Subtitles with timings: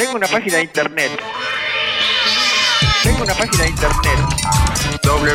[0.00, 1.10] Tengo una página de internet.
[3.02, 4.18] Tengo una página de internet.
[5.04, 5.28] www.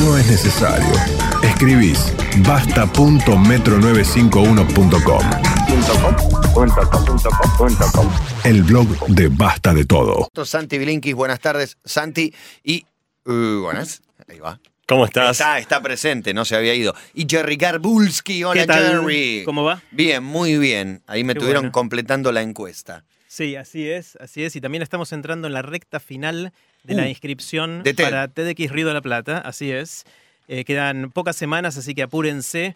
[0.00, 0.92] No es necesario.
[1.44, 5.22] Escribís basta.metro95uno.com.
[8.42, 10.26] El blog de Basta de Todo.
[10.44, 11.78] Santi Bilinkis, buenas tardes.
[11.84, 12.34] Santi
[12.64, 12.84] y...
[13.24, 14.58] uh, buenas, ahí va.
[14.90, 15.30] ¿Cómo estás?
[15.38, 16.96] Está, está presente, no se había ido.
[17.14, 19.00] Y Jerry Garbulski, hola ¿Qué tal?
[19.00, 19.42] Jerry.
[19.44, 19.80] ¿Cómo va?
[19.92, 21.00] Bien, muy bien.
[21.06, 21.72] Ahí me Qué tuvieron bueno.
[21.72, 23.04] completando la encuesta.
[23.28, 24.56] Sí, así es, así es.
[24.56, 28.02] Y también estamos entrando en la recta final de la Uh, inscripción de TED.
[28.04, 30.02] para TEDx Río de la Plata, así es.
[30.48, 32.74] Eh, quedan pocas semanas, así que apúrense.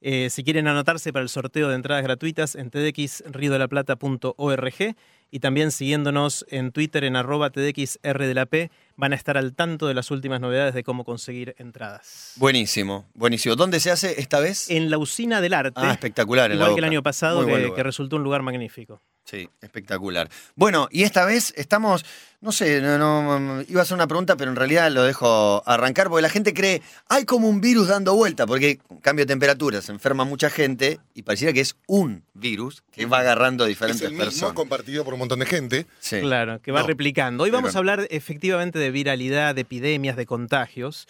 [0.00, 4.96] Eh, si quieren anotarse para el sorteo de entradas gratuitas en tdxriodelaplata.org
[5.30, 10.10] y también siguiéndonos en Twitter en arroba tdxrdlap, van a estar al tanto de las
[10.10, 12.32] últimas novedades de cómo conseguir entradas.
[12.36, 13.56] Buenísimo, buenísimo.
[13.56, 14.70] ¿Dónde se hace esta vez?
[14.70, 16.50] En la usina del arte, Ah, espectacular.
[16.50, 19.00] en la igual que el año pasado, que resultó un lugar magnífico.
[19.24, 20.28] Sí, espectacular.
[20.56, 22.04] Bueno, y esta vez estamos,
[22.40, 26.08] no sé, no, no, iba a hacer una pregunta, pero en realidad lo dejo arrancar,
[26.08, 29.92] porque la gente cree, hay como un virus dando vuelta, porque cambio de temperatura se
[29.92, 34.02] enferma mucha gente y pareciera que es un virus que va agarrando a Es diferentes
[34.02, 34.54] el mismo personas.
[34.54, 35.86] compartido por un montón de gente.
[36.00, 36.18] Sí.
[36.20, 36.88] Claro, que va No.
[36.88, 37.44] replicando.
[37.44, 41.06] Hoy vamos Pero- a hablar efectivamente de viralidad, de epidemias, de contagios.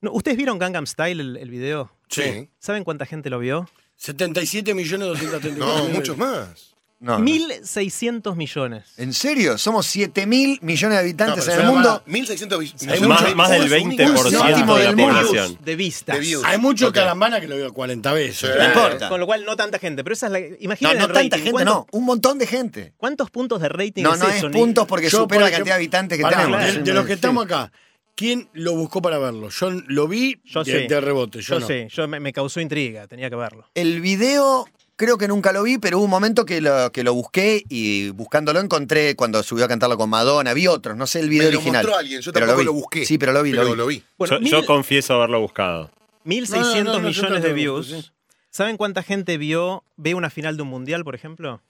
[0.00, 1.90] ¿Ustedes vieron Gangnam Style, el, el video?
[2.08, 2.48] Sí.
[2.58, 3.68] ¿Saben cuánta gente lo vio?
[3.96, 6.73] 77 millones 234 No, muchos más.
[7.00, 7.24] No, no.
[7.24, 8.84] 1.600 millones.
[8.96, 9.58] ¿En serio?
[9.58, 12.02] Somos 7 mil millones de habitantes No, en pero el mundo.
[12.06, 15.14] 1600 vi- Hay millones más, de- más del un 20% séptimo de la del mundo.
[15.20, 15.58] población.
[15.62, 16.14] De vistas.
[16.16, 16.44] De views.
[16.46, 16.94] Hay mucho Ok.
[16.94, 18.38] calambana que lo vio 40 veces.
[18.38, 18.46] Sí.
[18.58, 19.08] No importa.
[19.08, 20.40] Con lo cual no tanta gente, pero esa es la...
[20.40, 21.86] No, Imaginen no tanta gente, ¿Cuántos- no.
[21.92, 22.94] Un montón de gente.
[22.96, 24.46] ¿Cuántos puntos de rating No, es no eso?
[24.46, 26.62] es puntos porque Yo, supera por la ejemplo- cantidad de habitantes que Pará, tenemos.
[26.74, 27.70] de, de los que estamos acá,
[28.14, 29.50] ¿quién lo buscó para verlo?
[29.50, 30.86] Yo lo vi Yo de, sí.
[30.88, 31.40] de rebote.
[31.42, 31.66] Yo, Yo no.
[31.66, 33.66] sí, yo me, me causó intriga, tenía que verlo.
[33.74, 37.14] El video creo que nunca lo vi, pero hubo un momento que lo, que lo
[37.14, 40.52] busqué y buscándolo encontré cuando subió a cantarlo con Madonna.
[40.54, 41.82] Vi otros, no sé el video Me lo original.
[41.84, 42.64] mostró alguien, yo pero tampoco vi.
[42.66, 43.04] lo busqué.
[43.06, 43.76] Sí, pero lo vi, pero lo vi.
[43.76, 44.02] lo vi.
[44.18, 45.90] Bueno, yo, mil- yo confieso haberlo buscado.
[46.24, 47.86] 1.600 No, millones de views.
[47.88, 48.10] sí.
[48.50, 51.60] ¿Saben cuánta gente vio, ve una final de un mundial, por ejemplo?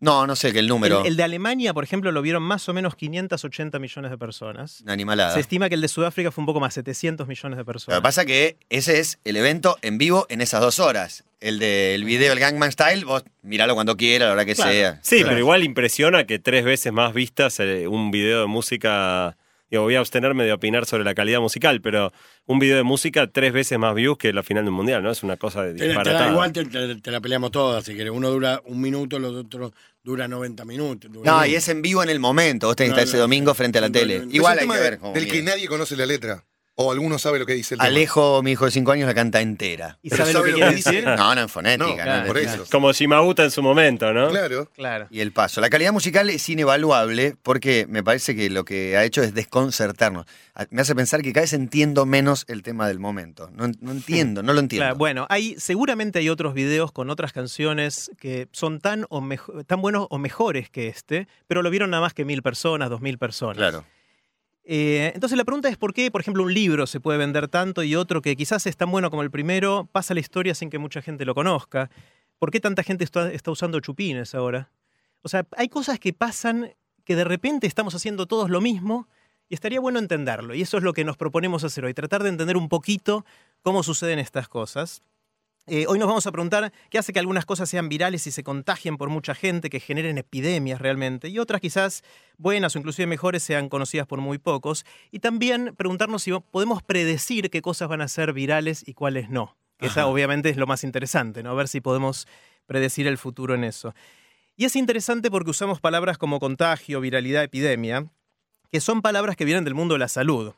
[0.00, 1.00] No, no sé que el número.
[1.00, 4.80] El, el de Alemania, por ejemplo, lo vieron más o menos 580 millones de personas.
[4.82, 5.34] Una animalada.
[5.34, 7.72] Se estima que el de Sudáfrica fue un poco más, 700 millones de Lo que
[7.72, 8.00] personas.
[8.00, 11.24] pasa que ese es el evento en vivo en esas dos horas.
[11.40, 14.70] El del video, el Gangman Style, vos miralo cuando quiera, a la hora que Claro.
[14.72, 15.00] sea.
[15.02, 15.28] Sí, Claro.
[15.30, 19.36] pero igual impresiona que tres veces más vistas eh, un video de música.
[19.70, 22.10] Digo, voy a abstenerme de opinar sobre la calidad musical, pero
[22.46, 25.10] un video de música tres veces más views que la final de un mundial, ¿no?
[25.10, 26.30] Es una cosa de Te, te la, disparatada.
[26.30, 28.12] igual te, te- te la peleamos todas, si querés.
[28.12, 31.12] Uno dura un minuto, los otros dura 90 minutos.
[31.12, 32.66] dura- No, y es en vivo en el momento.
[32.68, 33.58] Vos tenés que No, estar ese no, domingo sí.
[33.58, 34.18] frente a la No, tele.
[34.20, 34.30] no, no.
[34.32, 35.52] Igual hay que ver Del que mira.
[35.54, 36.44] nadie conoce la letra.
[36.80, 37.88] O alguno sabe lo que dice el tema.
[37.88, 39.98] Alejo, mi hijo de 5 años, la canta entera.
[40.00, 40.90] ¿Y Pero sabe lo que lo quiere que dice.
[40.92, 41.04] decir?
[41.08, 41.84] No, no en fonética.
[41.84, 42.64] No, no, claro, por eso.
[42.70, 44.28] Como Shimauta en su momento, ¿no?
[44.28, 44.70] Claro.
[44.76, 45.08] Claro.
[45.10, 45.60] Y el paso.
[45.60, 50.24] La calidad musical es inevaluable porque me parece que lo que ha hecho es desconcertarnos.
[50.54, 53.50] A- Me hace pensar que cada vez entiendo menos el tema del momento.
[53.54, 54.84] No, no entiendo, no lo entiendo.
[54.84, 59.64] Claro, bueno, hay, seguramente hay otros videos con otras canciones que son tan, o mejo-
[59.64, 63.00] tan buenos o mejores que este, pero lo vieron nada más que mil personas, dos
[63.00, 63.56] mil personas.
[63.56, 63.84] Claro.
[64.70, 67.82] Eh, entonces la pregunta es por qué, por ejemplo, un libro se puede vender tanto
[67.82, 70.76] y otro que quizás es tan bueno como el primero pasa la historia sin que
[70.76, 71.90] mucha gente lo conozca.
[72.38, 74.70] ¿Por qué tanta gente está, está usando chupines ahora?
[75.22, 76.74] O sea, hay cosas que pasan
[77.04, 79.08] que de repente estamos haciendo todos lo mismo
[79.48, 80.54] y estaría bueno entenderlo.
[80.54, 83.24] Y eso es lo que nos proponemos hacer hoy, tratar de entender un poquito
[83.62, 85.02] cómo suceden estas cosas.
[85.70, 88.42] Eh, hoy nos vamos a preguntar qué hace que algunas cosas sean virales y se
[88.42, 92.04] contagien por mucha gente, que generen epidemias realmente, y otras quizás
[92.38, 94.86] buenas o inclusive mejores sean conocidas por muy pocos.
[95.10, 99.56] Y también preguntarnos si podemos predecir qué cosas van a ser virales y cuáles no.
[99.78, 101.50] Que Esa obviamente es lo más interesante, ¿no?
[101.50, 102.26] A ver si podemos
[102.66, 103.94] predecir el futuro en eso.
[104.56, 108.06] Y es interesante porque usamos palabras como contagio, viralidad, epidemia,
[108.72, 110.54] que son palabras que vienen del mundo de la salud.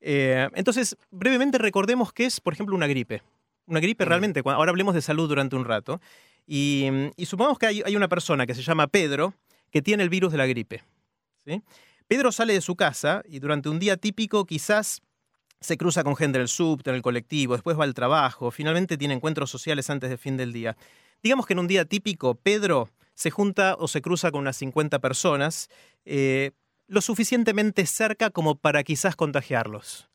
[0.00, 3.22] Eh, entonces, brevemente recordemos qué es, por ejemplo, una gripe.
[3.66, 6.00] Una gripe realmente, ahora hablemos de salud durante un rato.
[6.46, 6.86] Y,
[7.16, 9.34] y supongamos que hay, hay una persona que se llama Pedro
[9.70, 10.84] que tiene el virus de la gripe.
[11.44, 11.62] ¿sí?
[12.06, 15.00] Pedro sale de su casa y durante un día típico quizás
[15.60, 18.98] se cruza con gente en el subte, en el colectivo, después va al trabajo, finalmente
[18.98, 20.76] tiene encuentros sociales antes del fin del día.
[21.22, 24.98] Digamos que en un día típico Pedro se junta o se cruza con unas 50
[24.98, 25.70] personas,
[26.04, 26.50] eh,
[26.86, 30.10] lo suficientemente cerca como para quizás contagiarlos.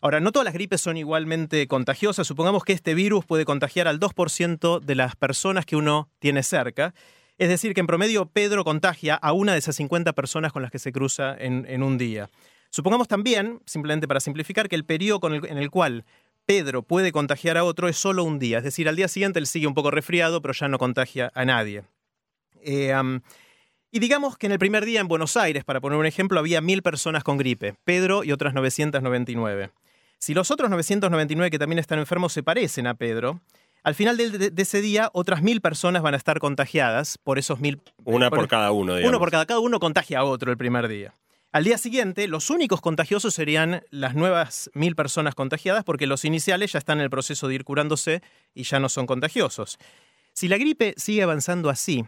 [0.00, 2.26] Ahora, no todas las gripes son igualmente contagiosas.
[2.26, 6.94] Supongamos que este virus puede contagiar al 2% de las personas que uno tiene cerca.
[7.38, 10.70] Es decir, que en promedio Pedro contagia a una de esas 50 personas con las
[10.70, 12.30] que se cruza en, un día.
[12.70, 16.04] Supongamos también, simplemente para simplificar, que el periodo en el cual
[16.46, 18.58] Pedro puede contagiar a otro es solo un día.
[18.58, 21.44] Es decir, al día siguiente él sigue un poco resfriado, pero ya no contagia a
[21.44, 21.82] nadie.
[22.62, 22.94] Eh,
[23.96, 26.60] y digamos que en el primer día en Buenos Aires, para poner un ejemplo, había
[26.60, 29.70] mil personas con gripe, Pedro y otras 999.
[30.18, 33.40] Si los otros 999 que también están enfermos se parecen a Pedro,
[33.84, 37.80] al final de, ese día otras mil personas van a estar contagiadas por esos mil...
[38.04, 39.08] Una por, cada uno, digamos.
[39.08, 41.14] Uno por cada, cada uno contagia a otro el primer día.
[41.52, 46.70] Al día siguiente, los únicos contagiosos serían las nuevas mil personas contagiadas porque los iniciales
[46.72, 48.20] ya están en el proceso de ir curándose
[48.54, 49.78] y ya no son contagiosos.
[50.34, 52.04] Si la gripe sigue avanzando así,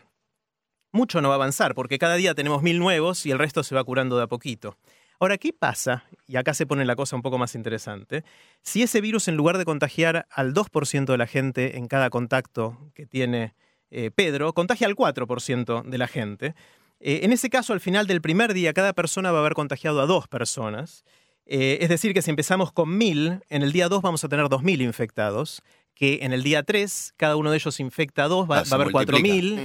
[0.93, 3.75] mucho no va a avanzar porque cada día tenemos mil nuevos y el resto se
[3.75, 4.77] va curando de a poquito.
[5.21, 6.05] Ahora, ¿qué pasa?
[6.29, 8.25] Y acá se pone la cosa un poco más interesante.
[8.63, 12.79] Si ese virus, en lugar de contagiar al 2% de la gente en cada contacto
[12.95, 13.55] que tiene
[13.91, 16.55] eh, Pedro, contagia al 4% de la gente,
[17.01, 20.01] eh, en ese caso, al final del primer día, cada persona va a haber contagiado
[20.01, 21.05] a dos personas.
[21.47, 24.49] Eh, es decir, que si empezamos con mil, en el día 2 vamos a tener
[24.49, 25.63] dos mil infectados,
[25.99, 28.75] que en el día 3 cada uno de ellos infecta a dos, va, ah, a
[28.77, 29.57] haber cuatro mil.
[29.57, 29.59] Mm.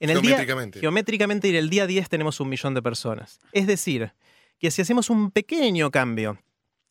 [0.00, 0.44] En el Día,
[0.74, 3.38] geométricamente, y en el día 10 tenemos un millón de personas.
[3.52, 4.12] Es decir,
[4.58, 6.38] que si hacemos un pequeño cambio,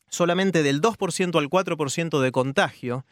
[0.08, 3.04] solamente del 2% al 4% de contagio,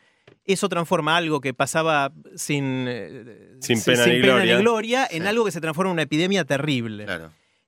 [0.46, 4.18] eso transforma algo que pasaba sin, eh, sin, pena, ni,
[4.62, 5.06] gloria.
[5.10, 7.06] en algo que se transforma en una epidemia terrible.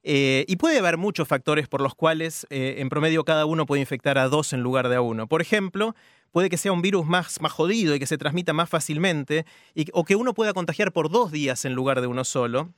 [0.02, 3.82] Eh, y puede haber muchos factores por los cuales eh, en promedio cada uno puede
[3.82, 5.26] infectar a dos en lugar de a uno.
[5.26, 5.94] Por ejemplo,
[6.32, 9.46] puede que sea un virus más, más jodido y que se transmita más fácilmente,
[9.92, 12.72] o que uno pueda contagiar por dos días en lugar de uno solo.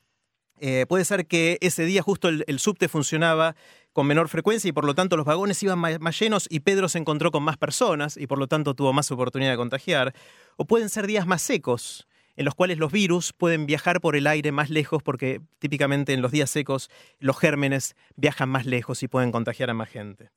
[0.89, 3.55] puede ser que ese día justo el, el subte funcionaba
[3.93, 6.99] con menor frecuencia y por lo tanto los vagones iban más, llenos y Pedro se
[6.99, 10.15] encontró con más personas y por lo tanto tuvo más oportunidad de contagiar.
[10.57, 14.27] O pueden ser días más secos, en los cuales los virus pueden viajar por el
[14.27, 19.09] aire más lejos porque típicamente en los días secos los gérmenes viajan más lejos y
[19.09, 20.31] pueden contagiar a más gente.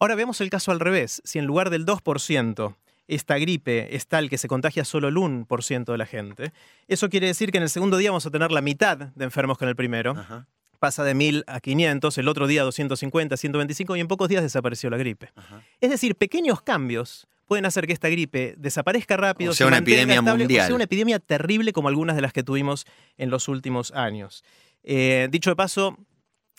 [0.00, 1.20] Ahora vemos el caso al revés.
[1.24, 2.74] Si en lugar del 2%
[3.08, 6.52] esta gripe es tal que se contagia solo el 1% de la gente,
[6.86, 9.58] eso quiere decir que en el segundo día vamos a tener la mitad de enfermos
[9.58, 10.14] que en el primero
[10.78, 14.90] pasa de 1000 a 500, el otro día 250, 125 y en pocos días desapareció
[14.90, 15.32] la gripe.
[15.80, 20.22] Es decir, pequeños cambios pueden hacer que esta gripe desaparezca rápido, o sea, una epidemia
[20.22, 20.64] mundial.
[20.64, 22.86] O sea una epidemia terrible como algunas de las que tuvimos
[23.16, 24.44] en los últimos años.
[24.84, 25.98] Eh, dicho de paso,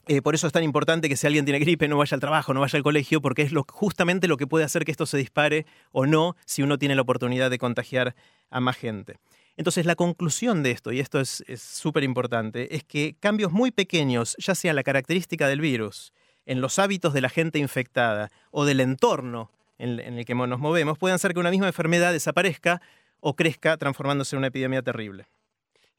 [0.07, 2.54] eh, por eso es tan importante que si alguien tiene gripe no vaya al trabajo,
[2.54, 5.18] no vaya al colegio, porque es lo, justamente lo que puede hacer que esto se
[5.18, 8.16] dispare o no si uno tiene la oportunidad de contagiar
[8.50, 9.18] a más gente.
[9.57, 14.36] Entonces, la conclusión de esto, y esto es súper importante, es que cambios muy pequeños,
[14.40, 16.13] ya sea la característica del virus,
[16.45, 20.98] en los hábitos de la gente infectada o del entorno en, el que nos movemos,
[20.98, 22.81] pueden hacer que una misma enfermedad desaparezca
[23.19, 25.28] o crezca transformándose en una epidemia terrible.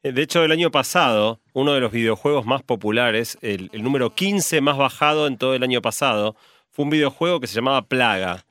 [0.03, 4.61] Eh, de hecho, el año pasado, uno de los videojuegos más populares, el, número 15
[4.61, 6.35] más bajado en todo el año pasado,
[6.69, 8.45] fue un videojuego que se llamaba Plaga.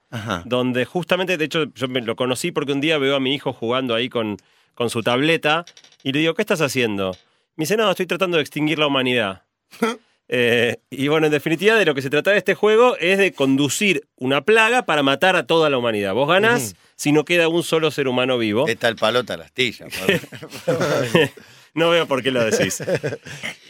[0.44, 3.52] Donde justamente, de hecho, yo me lo conocí porque un día veo a mi hijo
[3.52, 4.38] jugando ahí con,
[4.75, 5.64] con su tableta
[6.02, 7.12] y le digo, ¿qué estás haciendo?
[7.55, 9.43] Me dice, no, estoy tratando de extinguir la humanidad.
[10.32, 13.32] Eh, y bueno, en definitiva, de lo que se trata de este juego es de
[13.32, 16.14] conducir una plaga para matar a toda la humanidad.
[16.14, 18.69] Vos ganás si no queda un solo ser humano vivo.
[18.69, 19.87] Está el palota la astilla.
[21.75, 22.82] no veo por qué lo decís.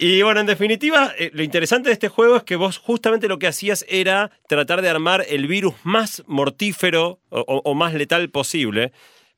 [0.01, 3.39] Y bueno, en definitiva, eh, lo interesante de este juego es que vos justamente lo
[3.39, 8.91] que hacías era tratar de armar el virus más mortífero o más letal posible.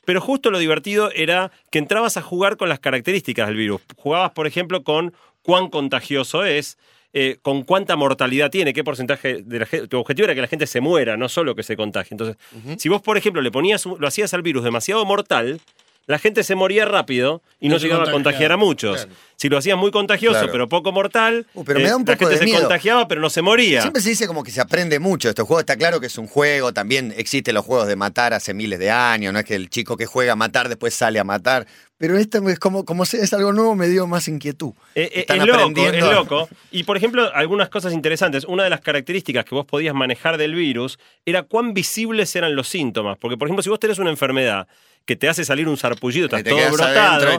[0.06, 3.82] Pero justo lo divertido era que entrabas a jugar con las características del virus.
[3.96, 5.12] Jugabas, por ejemplo, con
[5.42, 6.78] cuán contagioso es,
[7.12, 9.88] eh, con cuánta mortalidad tiene, qué porcentaje de la gente.
[9.88, 12.08] Tu objetivo era que la gente se muera, no solo que se contagie.
[12.12, 12.36] Entonces,
[12.78, 15.60] si vos, por ejemplo, le ponías, lo hacías al virus demasiado mortal,
[16.06, 19.06] la gente se moría rápido y no, llegaba a contagiar a muchos.
[19.36, 22.38] Si lo hacías muy contagioso, pero poco mortal, uh, pero me da un la gente
[22.38, 23.82] se contagiaba, pero no se moría.
[23.82, 25.28] Siempre se dice como que se aprende mucho.
[25.28, 28.52] Este juego está claro que es un juego, también existen los juegos de matar hace
[28.52, 31.24] miles de años, no es que el chico que juega a matar después sale a
[31.24, 31.66] matar.
[32.02, 34.72] Pero esto es como, como es algo nuevo, me dio más inquietud.
[34.96, 36.48] Eh, eh, es loco, es loco.
[36.72, 38.44] Y por ejemplo, algunas cosas interesantes.
[38.44, 42.66] Una de las características que vos podías manejar del virus era cuán visibles eran los
[42.66, 43.18] síntomas.
[43.18, 44.66] Porque, por ejemplo, si vos tenés una enfermedad
[45.04, 47.38] que te hace salir un sarpullido, estás todo brotado.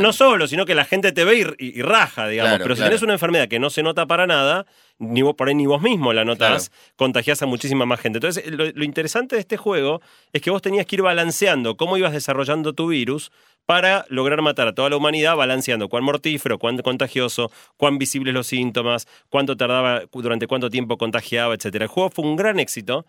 [0.00, 2.58] no solo, sino que la gente te ve y, raja, digamos.
[2.58, 4.66] Pero si tenés una enfermedad que no se nota para nada,
[5.02, 8.18] ni vos, por ahí ni vos mismo la notas, contagiás a muchísima más gente.
[8.18, 10.00] Entonces, lo, interesante de este juego
[10.32, 13.32] es que vos tenías que ir balanceando cómo ibas desarrollando tu virus
[13.66, 18.46] para lograr matar a toda la humanidad, balanceando cuán mortífero, cuán contagioso, cuán visibles los
[18.46, 21.82] síntomas, cuánto tardaba, durante cuánto tiempo contagiaba, etc.
[21.82, 23.04] El juego fue un gran éxito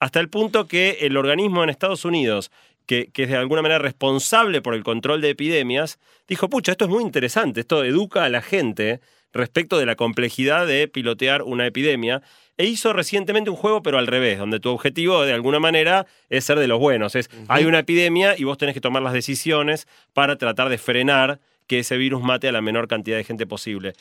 [0.00, 2.50] hasta el punto que el organismo en Estados Unidos
[2.86, 5.98] que, es de alguna manera responsable por el control de epidemias,
[6.28, 9.00] dijo, pucha, esto es muy interesante, esto educa a la gente
[9.34, 12.22] respecto de la complejidad de pilotear una epidemia.
[12.56, 16.44] E hizo recientemente un juego, pero al revés, donde tu objetivo de alguna manera es
[16.44, 17.16] ser de los buenos.
[17.16, 21.40] Es, hay una epidemia y vos tenés que tomar las decisiones para tratar de frenar
[21.66, 23.94] que ese virus mate a la menor cantidad de gente posible.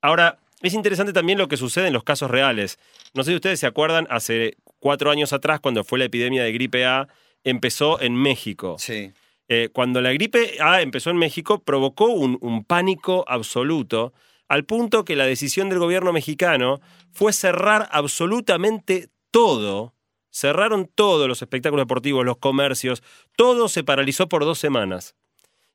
[0.00, 2.78] Ahora, es interesante también lo que sucede en los casos reales.
[3.14, 6.52] No sé si ustedes se acuerdan, hace cuatro años atrás, cuando fue la epidemia de
[6.52, 7.08] gripe A,
[7.44, 8.76] empezó en México.
[8.78, 9.12] Sí.
[9.48, 14.12] Eh, cuando la gripe A empezó en México, provocó un, un, pánico absoluto,
[14.48, 16.80] al punto que la decisión del gobierno mexicano
[17.12, 19.94] fue cerrar absolutamente todo.
[20.30, 23.02] Cerraron todos los espectáculos deportivos, los comercios,
[23.36, 25.14] todo se paralizó por dos semanas.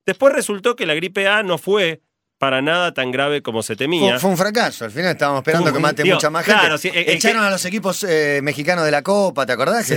[0.06, 2.02] Después resultó que la gripe A no fue
[2.42, 4.18] para nada tan grave como se temía.
[4.18, 6.88] Fue, un fracaso, al final estábamos esperando que mate mucha más gente.
[6.88, 9.94] Eh, Echaron a los equipos eh, mexicanos de la Copa, ¿te acordás?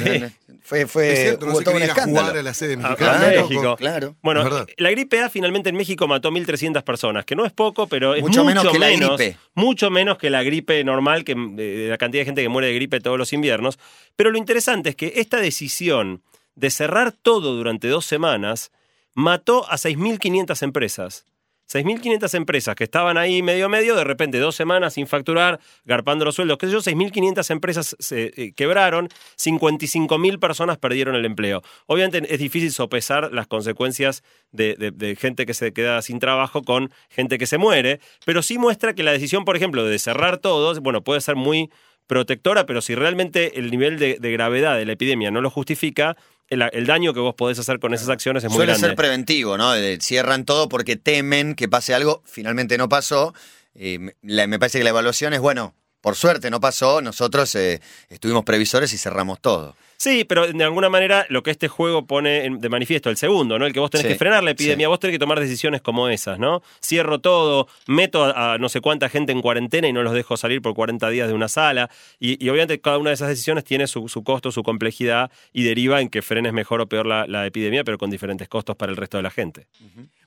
[0.61, 2.21] Fue, fue cierto, no todo un escándalo.
[2.21, 3.29] Jugar a la sede mexicana.
[3.29, 3.77] México.
[3.77, 4.17] Claro.
[4.23, 8.15] Bueno, la gripe A finalmente en México mató 1.300 personas, que no es poco, pero
[8.15, 9.39] es mucho, menos que la gripe.
[9.55, 11.35] Mucho menos que la gripe normal, que
[11.89, 13.79] la cantidad de gente que muere de gripe todos los inviernos.
[14.17, 16.21] Pero lo interesante es que esta decisión
[16.57, 18.71] de cerrar todo durante dos semanas
[19.15, 21.25] mató a 6.500 empresas.
[21.73, 26.35] 6.500 empresas que estaban ahí medio medio, de repente dos semanas sin facturar, garpando los
[26.35, 31.63] sueldos, qué sé yo, 6.500 empresas se eh, quebraron, 55.000 personas perdieron el empleo.
[31.87, 37.39] Obviamente es difícil sopesar las consecuencias de, gente que se queda sin trabajo con gente
[37.39, 41.03] que se muere, pero sí muestra que la decisión, por ejemplo, de cerrar todos, bueno,
[41.03, 41.71] puede ser muy
[42.07, 46.17] protectora, pero si realmente el nivel de gravedad de la epidemia no lo justifica,
[46.49, 48.79] el, daño que vos podés hacer con esas acciones es muy grande.
[48.79, 49.73] Suele ser preventivo, ¿no?
[50.01, 53.35] Cierran todo porque temen que pase algo, finalmente no pasó.
[53.75, 55.75] me parece que la evaluación es, bueno,
[56.05, 59.75] por suerte no pasó, nosotros eh, estuvimos previsores y cerramos todo.
[59.97, 63.67] Sí, pero de alguna manera lo que este juego pone de manifiesto, el segundo, ¿no?
[63.67, 66.39] El que vos tenés que frenar la epidemia, vos tenés que tomar decisiones como esas,
[66.39, 66.63] ¿no?
[66.83, 70.63] Cierro todo, meto a, no sé cuánta gente en cuarentena y no los dejo salir
[70.63, 71.91] por 40 días de una sala.
[72.19, 76.09] Y, obviamente cada una de esas decisiones tiene su, costo, su complejidad y deriva en
[76.09, 79.23] que frenes mejor o peor la, epidemia, pero con diferentes costos para el resto de
[79.23, 79.67] la gente.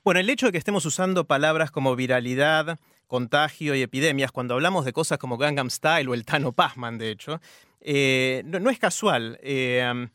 [0.04, 4.84] Bueno, el hecho de que estemos usando palabras como viralidad, contagio y epidemias, cuando hablamos
[4.84, 7.40] de cosas como Gangnam Style o el Tano Pazman, de hecho,
[7.80, 10.08] eh, no, es casual, eh,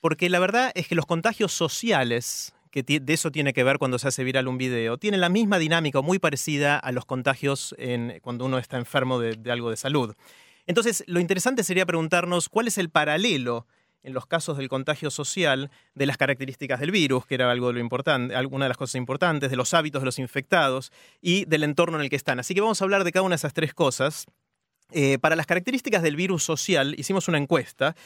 [0.00, 3.98] porque la verdad es que los contagios sociales, que de eso tiene que ver cuando
[3.98, 7.74] se hace viral un video, tienen la misma dinámica muy parecida a los contagios
[8.22, 10.14] cuando uno está enfermo de, de algo de salud.
[10.66, 13.66] Entonces, lo interesante sería preguntarnos cuál es el paralelo
[14.04, 17.74] en los casos del contagio social de las características del virus, que era algo de
[17.74, 21.64] lo importante, alguna de las cosas importantes, de los hábitos de los infectados y del
[21.64, 22.38] entorno en el que están.
[22.38, 24.26] Así que vamos a hablar de cada una de esas tres cosas.
[24.96, 27.96] Eh, para las características del virus social hicimos una encuesta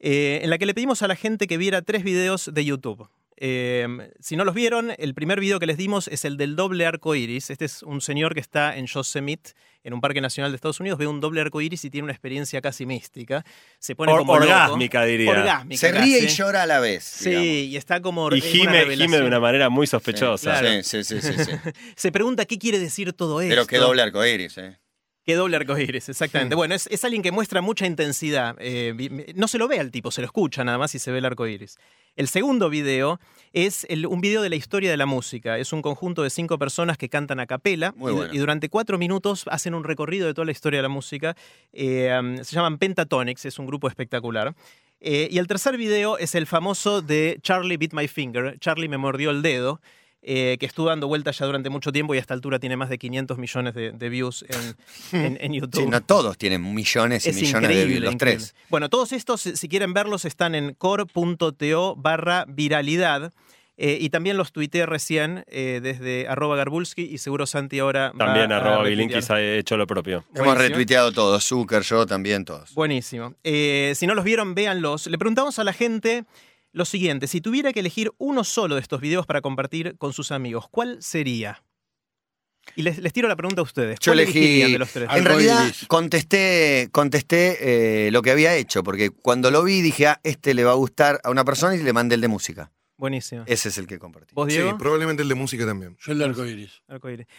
[0.00, 3.06] eh, en la que le pedimos a la gente que viera tres videos de YouTube.
[3.36, 6.86] Em, si no los vieron, el primer video que les dimos es el del doble
[6.86, 7.50] arco iris.
[7.50, 9.50] Este es un señor que está en Yosemite,
[9.84, 12.12] en un parque nacional de Estados Unidos, ve un doble arco iris y tiene una
[12.14, 13.44] experiencia casi mística.
[13.78, 15.30] Se pone como orgásmica, diría.
[15.30, 17.04] Orgásmica, Se ríe y llora a la vez.
[17.04, 18.34] Sí, y está como.
[18.34, 20.60] Y gime, de una manera muy sospechosa.
[20.82, 21.52] Sí, sí, sí, sí,
[21.94, 23.50] Se pregunta qué quiere decir todo esto.
[23.50, 24.78] Pero qué doble arco iris, ¿eh?
[25.28, 26.54] Qué doble arcoíris, exactamente.
[26.54, 28.56] Bueno, es, alguien que muestra mucha intensidad.
[28.60, 31.18] Eh, no se lo ve al tipo, se lo escucha nada más y se ve
[31.18, 31.76] el arcoíris.
[32.16, 33.20] El segundo video
[33.52, 35.58] es un video de la historia de la música.
[35.58, 37.94] Es un conjunto de cinco personas que cantan a capela
[38.32, 41.36] y, durante cuatro minutos hacen un recorrido de toda la historia de la música.
[41.74, 44.54] Eh, um, se llaman Pentatonics, es un grupo espectacular.
[44.98, 48.58] Eh, y el tercer video es el famoso de Charlie Beat My Finger.
[48.60, 49.82] Charlie me mordió el dedo.
[50.20, 52.88] Eh, que estuvo dando vueltas ya durante mucho tiempo y a esta altura tiene más
[52.88, 54.44] de 500 millones de, views
[55.12, 55.82] en, YouTube.
[55.82, 58.54] Sí, no todos tienen millones y millones de views, los tres.
[58.68, 63.32] Bueno, todos estos, si quieren verlos, están en core.to barra viralidad.
[63.80, 68.12] Eh, y también los tuiteé recién eh, desde arroba Garbulski y seguro Santi ahora.
[68.18, 70.24] También arroba Bilinkis ha hecho lo propio.
[70.34, 72.74] Hemos retuiteado todos, Zucker, yo también, todos.
[72.74, 73.34] Buenísimo.
[73.44, 75.06] si no los vieron, véanlos.
[75.06, 76.24] Le preguntamos a la gente
[76.72, 80.32] lo siguiente, si tuviera que elegir uno solo de estos videos para compartir con sus
[80.32, 81.62] amigos, ¿cuál sería?
[82.76, 83.98] Y les, tiro la pregunta a ustedes.
[84.00, 84.72] Yo elegí.
[84.72, 85.08] De los tres?
[85.10, 90.20] En realidad contesté, contesté eh, lo que había hecho, porque cuando lo vi dije, ah,
[90.22, 92.70] este le va a gustar a una persona y le mandé el de música.
[92.98, 93.44] Buenísimo.
[93.46, 94.34] Ese es el que compartí.
[94.34, 94.70] ¿Vos, Diego?
[94.70, 95.96] Sí, probablemente el de música también.
[96.00, 96.82] Yo el de arcoiris.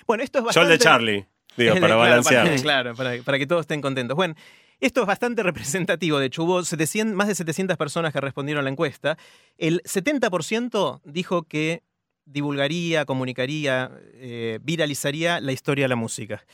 [0.07, 0.67] Bueno, esto es bastante.
[0.67, 1.27] Yo el de Charlie.
[1.59, 2.61] Digo, para balancear.
[2.61, 4.15] Claro, para, para, que todos estén contentos.
[4.15, 4.35] Bueno,
[4.79, 6.61] esto es bastante representativo, de hecho hubo
[7.13, 9.17] más de 700 personas que respondieron a la encuesta.
[9.57, 11.83] El 70% dijo que
[12.25, 16.45] divulgaría, comunicaría, eh, viralizaría la historia de la música.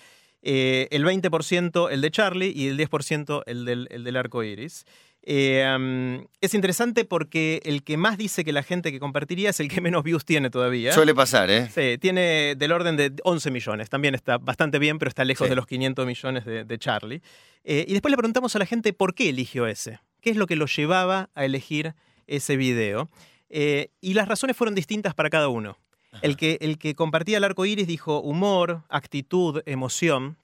[0.41, 4.85] Eh, el 20% el de Charlie y el 10% el del, el del arco iris.
[5.27, 9.69] Eh, es interesante porque el que más dice que la gente que compartiría es el
[9.69, 10.91] que menos views tiene todavía.
[10.93, 11.67] Suele pasar, ¿eh?
[11.73, 13.89] Sí, tiene del orden de 11 millones.
[13.89, 15.49] También está bastante bien, pero está lejos Sí.
[15.49, 17.21] de los 500 millones de, de Charlie.
[17.63, 19.99] Eh, y después le preguntamos a la gente por qué eligió ese.
[20.21, 21.95] ¿Qué es lo que lo llevaba a elegir
[22.27, 23.09] ese video?
[23.49, 25.77] Eh, y las razones fueron distintas para cada uno.
[26.21, 30.37] El que, el que compartía el arco iris dijo humor, actitud, emoción.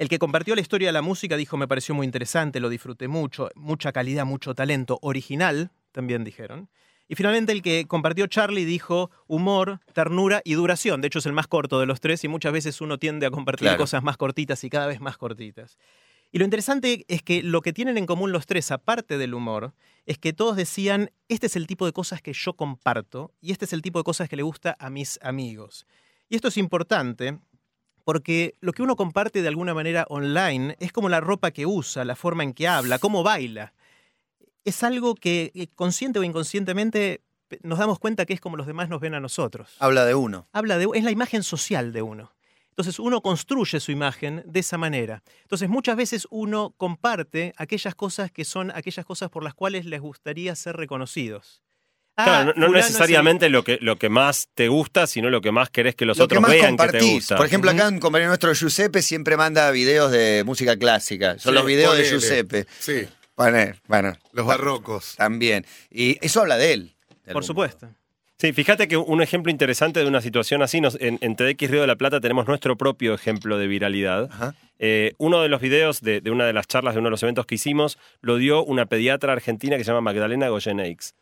[0.00, 3.06] El que compartió la historia de la música dijo me pareció muy interesante, lo disfruté
[3.06, 6.70] mucho, mucha calidad, mucho talento, original, también dijeron.
[7.06, 11.02] Y finalmente el que compartió Charlie dijo humor, ternura y duración.
[11.02, 13.30] De hecho es el más corto de los tres y muchas veces uno tiende a
[13.30, 13.76] compartir Claro.
[13.76, 15.76] cosas más cortitas y cada vez más cortitas.
[16.32, 19.74] Y lo interesante es que lo que tienen en común los tres, aparte del humor,
[20.06, 23.66] es que todos decían, este es el tipo de cosas que yo comparto y este
[23.66, 25.84] es el tipo de cosas que le gusta a mis amigos.
[26.30, 27.38] Y esto es importante
[28.04, 32.04] porque lo que uno comparte de alguna manera online es como la ropa que usa,
[32.04, 33.72] la forma en que habla, cómo baila.
[34.64, 37.22] Es algo que eh, consciente o inconscientemente
[37.62, 39.76] nos damos cuenta que es como los demás nos ven a nosotros.
[39.78, 40.46] Habla de uno.
[40.52, 42.32] Habla de, es la imagen social de uno.
[42.70, 45.22] Entonces uno construye su imagen de esa manera.
[45.42, 50.00] Entonces muchas veces uno comparte aquellas cosas que son aquellas cosas por las cuales les
[50.00, 51.62] gustaría ser reconocidos.
[52.16, 55.70] Ah, Claro, no- necesariamente lo, que, lo que más te gusta, sino lo que más
[55.70, 57.36] querés que los Lo otros más vean que te gusta.
[57.36, 61.38] Por ejemplo, acá un compañero nuestro, Giuseppe, siempre manda videos de música clásica.
[61.38, 62.04] Son Sí, los videos de.
[62.04, 62.66] Giuseppe.
[62.78, 65.14] Sí, Bueno, bueno, los barrocos.
[65.16, 65.64] también.
[65.90, 66.96] Y eso habla de él.
[67.24, 67.88] de Por supuesto.
[68.40, 71.82] Sí, fíjate que un ejemplo interesante de una situación así, nos- en, en TDX Río
[71.82, 74.30] de la Plata tenemos nuestro propio ejemplo de viralidad.
[74.78, 77.22] Eh, uno de los videos de, de una de las charlas de uno de los
[77.22, 81.12] eventos que hicimos lo dio una pediatra argentina que se llama Magdalena Goyenex.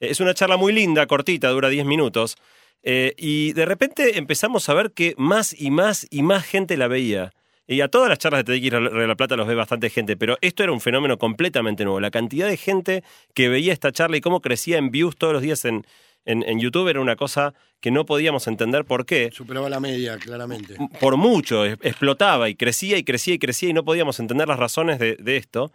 [0.00, 2.36] Eh, Es una charla muy linda, cortita, dura 10 minutos.
[2.82, 6.88] eh, y de repente empezamos a ver que más y más y más gente la
[6.88, 7.32] veía.
[7.68, 10.16] Y a todas las charlas de TDX Río de la Plata los ve bastante gente,
[10.16, 12.00] pero esto era un fenómeno completamente nuevo.
[12.00, 15.40] La cantidad de gente que veía esta charla y cómo crecía en views todos los
[15.42, 15.86] días en,
[16.24, 19.30] en, en YouTube era una cosa que no podíamos entender por qué.
[19.32, 20.76] Superaba la media, claramente.
[21.00, 24.98] Por mucho, explotaba y crecía y crecía y crecía y no podíamos entender las razones
[24.98, 25.70] de, de esto.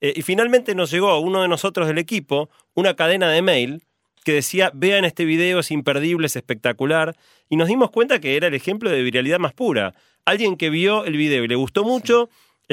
[0.00, 3.82] Eh, y finalmente nos llegó a uno de nosotros del equipo una cadena de mail
[4.24, 7.16] que decía, vean este video, es imperdible, es espectacular.
[7.48, 9.94] Y nos dimos cuenta que era el ejemplo de viralidad más pura.
[10.24, 12.28] Alguien que vio el video y le gustó mucho,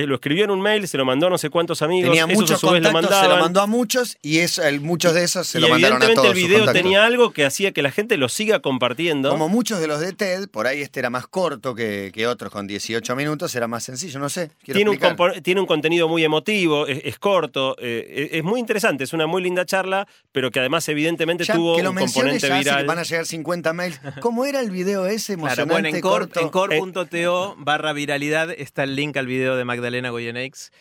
[0.07, 2.09] lo escribió en un mail, se lo mandó a no sé cuántos amigos.
[2.09, 4.81] Tenía esos a muchos su vez lo contactos, se lo mandó a muchos y el-
[4.81, 6.35] muchos de esos se y lo mandaron a evidentemente todos.
[6.35, 9.29] el sus video tenía algo que hacía que la gente lo siga compartiendo.
[9.29, 12.51] Como muchos de los de TED, por ahí este era más corto que, que otros
[12.51, 14.51] con 18 minutos, era más sencillo, no sé.
[14.63, 14.99] Tiene un,
[15.43, 19.27] tiene un contenido muy emotivo, es, es corto, eh, es, es muy interesante, es una
[19.27, 22.63] muy linda charla, pero que además evidentemente Ya tuvo que lo un componente ya hace
[22.63, 22.85] que viral.
[22.85, 23.99] van a llegar 50 mails.
[24.21, 26.39] ¿Cómo era el video ese Claro, emocionante, bueno, en corto?
[26.39, 30.71] en core.to barra viralidad está el link al video de Magdalena Goyenex,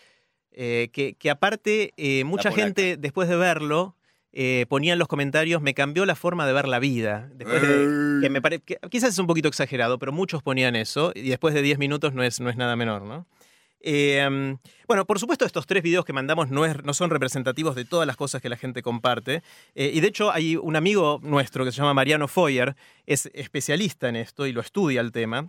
[0.51, 3.95] eh, que, que aparte eh, mucha gente después de verlo
[4.31, 7.29] eh, ponía en los comentarios, me cambió la forma de ver la vida.
[7.33, 7.67] Después de-
[8.21, 11.53] que me pare- que quizás es un poquito exagerado, pero muchos ponían eso y después
[11.53, 13.25] de 10 minutos no es, no es nada menor, ¿no?
[13.81, 14.57] Eh, um,
[14.89, 18.05] bueno, por supuesto, estos tres videos que mandamos no, es- no son representativos de todas
[18.05, 19.41] las cosas que la gente comparte.
[19.73, 24.09] Eh, y de hecho, hay un amigo nuestro que se llama Mariano Foyer, es especialista
[24.09, 25.47] en esto y lo estudia el tema.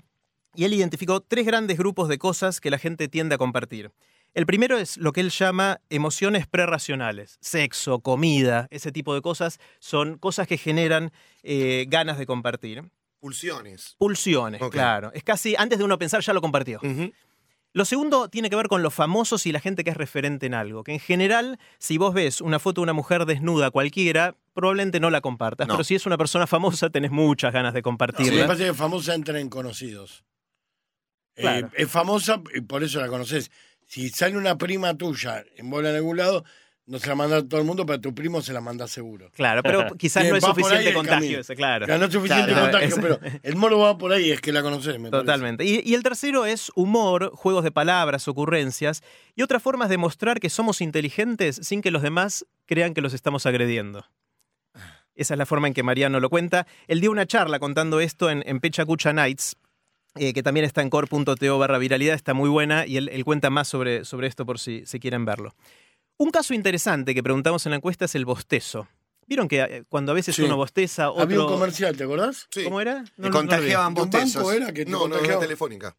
[0.54, 3.92] Y él identificó tres grandes grupos de cosas que la gente tiende a compartir.
[4.34, 7.36] El primero es lo que él llama emociones prerracionales.
[7.40, 12.84] Sexo, comida, ese tipo de cosas son cosas que generan eh, ganas de compartir.
[13.18, 13.96] Pulsiones.
[13.98, 15.10] Pulsiones, claro.
[15.14, 16.80] Es casi antes de uno pensar ya lo compartió.
[17.72, 20.54] Lo segundo tiene que ver con los famosos y la gente que es referente en
[20.54, 20.82] algo.
[20.82, 25.10] Que en general, si vos ves una foto de una mujer desnuda cualquiera, probablemente no
[25.10, 25.68] la compartas.
[25.68, 25.74] No.
[25.74, 28.42] Pero si es una persona famosa, tenés muchas ganas de Sí, compartirla.
[28.42, 30.24] me parece que famosa entra en conocidos.
[31.42, 33.50] Eh, es famosa y por eso la conoces.
[33.86, 36.44] Si sale una prima tuya en bola en algún lado,
[36.86, 38.88] no se la manda a todo el mundo, pero a tu primo se la manda
[38.88, 39.30] seguro.
[39.32, 41.86] Claro, pero quizás no es suficiente contagio ese, claro.
[41.86, 44.52] Claro, no es suficiente Claro, contagio, es- pero el moro va por ahí, es que
[44.52, 44.98] la conoces.
[44.98, 45.10] me.
[45.10, 45.64] Totalmente.
[45.64, 49.02] Y, y el tercero es humor, juegos de palabras, ocurrencias
[49.36, 53.14] y otras formas de mostrar que somos inteligentes sin que los demás crean que los
[53.14, 54.04] estamos agrediendo.
[55.14, 56.66] Esa es la forma en que Mariano lo cuenta.
[56.88, 59.56] Él dio una charla contando esto en, en Pecha Cucha Nights,
[60.16, 63.50] eh, que también está en core.to barra viralidad, está muy buena y él, él cuenta
[63.50, 65.54] más sobre, sobre esto por si, si quieren verlo.
[66.16, 68.88] Un caso interesante que preguntamos en la encuesta es el bostezo.
[69.26, 70.42] ¿Vieron que eh, cuando a veces Sí.
[70.42, 71.22] uno bosteza, otro...
[71.22, 72.46] Había un comercial, ¿te acordás?
[72.50, 72.64] Sí.
[72.64, 73.04] ¿Cómo era?
[73.16, 74.52] No, contagiaban De un banco bostezos.
[74.54, 75.96] era que te No, no, no, contagiaba, telefónica.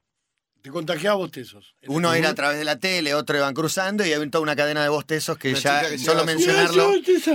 [0.61, 1.75] Te contagiaba bostezos.
[1.87, 4.83] Uno era a través de la tele, otro iban cruzando y había toda una cadena
[4.83, 6.91] de bostezos que Una ya, chica que solo mencionarlo,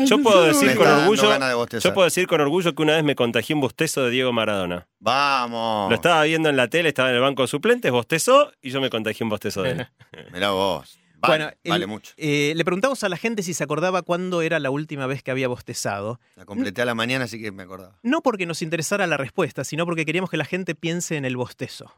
[0.07, 1.91] Yo puedo me decir está con dando orgullo, ganas de bostezar.
[1.91, 4.87] yo puedo decir con orgullo que una vez me contagié un bostezo de Diego Maradona.
[5.01, 5.91] Vamos.
[5.91, 8.81] Lo estaba viendo en la tele, estaba en el banco de suplentes, bostezó y yo
[8.81, 9.87] me contagié un bostezo de él.
[10.33, 10.99] Mirá vos.
[11.19, 12.13] Vale, bueno, el- vale mucho.
[12.19, 15.31] eh, le preguntamos a la gente si se acordaba cuándo era la última vez que
[15.31, 16.21] había bostezado.
[16.37, 17.99] La completé a la mañana, así que me acordaba.
[18.03, 21.37] No porque nos interesara la respuesta, sino porque queríamos que la gente piense en el
[21.39, 21.91] bostezo.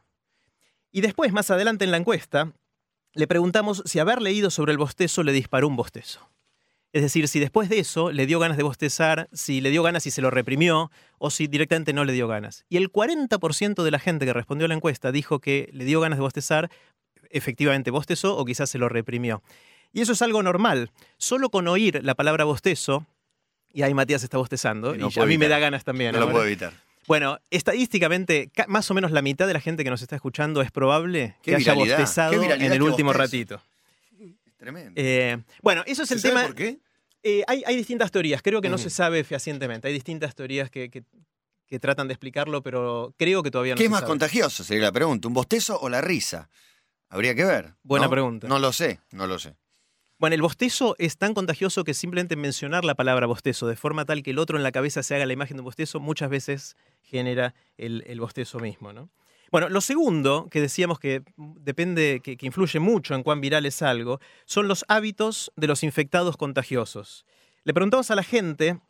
[0.99, 2.55] Y después, más adelante en la encuesta,
[3.15, 6.29] le preguntamos si haber leído sobre el bostezo le disparó un bostezo.
[6.93, 10.07] Es decir, si después de eso le dio ganas de bostezar, si le dio ganas
[10.07, 12.65] y se lo reprimió, o si directamente no le dio ganas.
[12.69, 16.01] Y el 40% de la gente que respondió a la encuesta dijo que le dio
[16.01, 16.69] ganas de bostezar,
[17.31, 19.41] efectivamente bostezó o quizás se lo reprimió.
[19.93, 20.91] Y eso es algo normal.
[21.17, 23.07] Solo con oír la palabra bostezo,
[23.73, 26.11] y ahí Matías está bostezando, Y no y puedo a mí me da ganas también.
[26.11, 26.73] No lo puedo evitar.
[27.09, 30.61] Bueno, estadísticamente, ca- más o menos la mitad de la gente que nos está escuchando
[30.63, 33.61] es probable que haya bostezado en el último ratito.
[34.59, 34.93] Tremendo.
[34.97, 36.47] Eh, bueno, eso es ¿Se el sabe tema.
[36.47, 36.79] por qué?
[37.23, 39.89] Eh, hay, hay distintas teorías, creo que no se sabe fehacientemente.
[39.89, 41.03] Hay distintas teorías que, que-
[41.67, 44.09] que tratan de explicarlo, pero creo que todavía no ¿Qué se es más sabe.
[44.11, 44.65] contagioso?
[44.65, 45.29] Sería la pregunta.
[45.29, 46.49] ¿Un bostezo o la risa?
[47.11, 47.75] Habría que ver.
[47.83, 48.11] Buena ¿no?
[48.11, 48.49] pregunta.
[48.49, 49.55] No lo sé, no lo sé.
[50.19, 54.25] Bueno, el bostezo es tan contagioso que simplemente mencionar la palabra bostezo de forma tal
[54.25, 56.77] que el otro en la cabeza se haga la imagen de un bostezo muchas veces
[57.03, 58.93] genera el, bostezo mismo.
[58.93, 59.11] ¿no?
[59.53, 63.81] Bueno, lo segundo que decíamos que depende, que, que influye mucho en cuán viral es
[63.81, 67.25] algo, son los hábitos de los infectados contagiosos.
[67.63, 68.81] Le preguntamos a la gente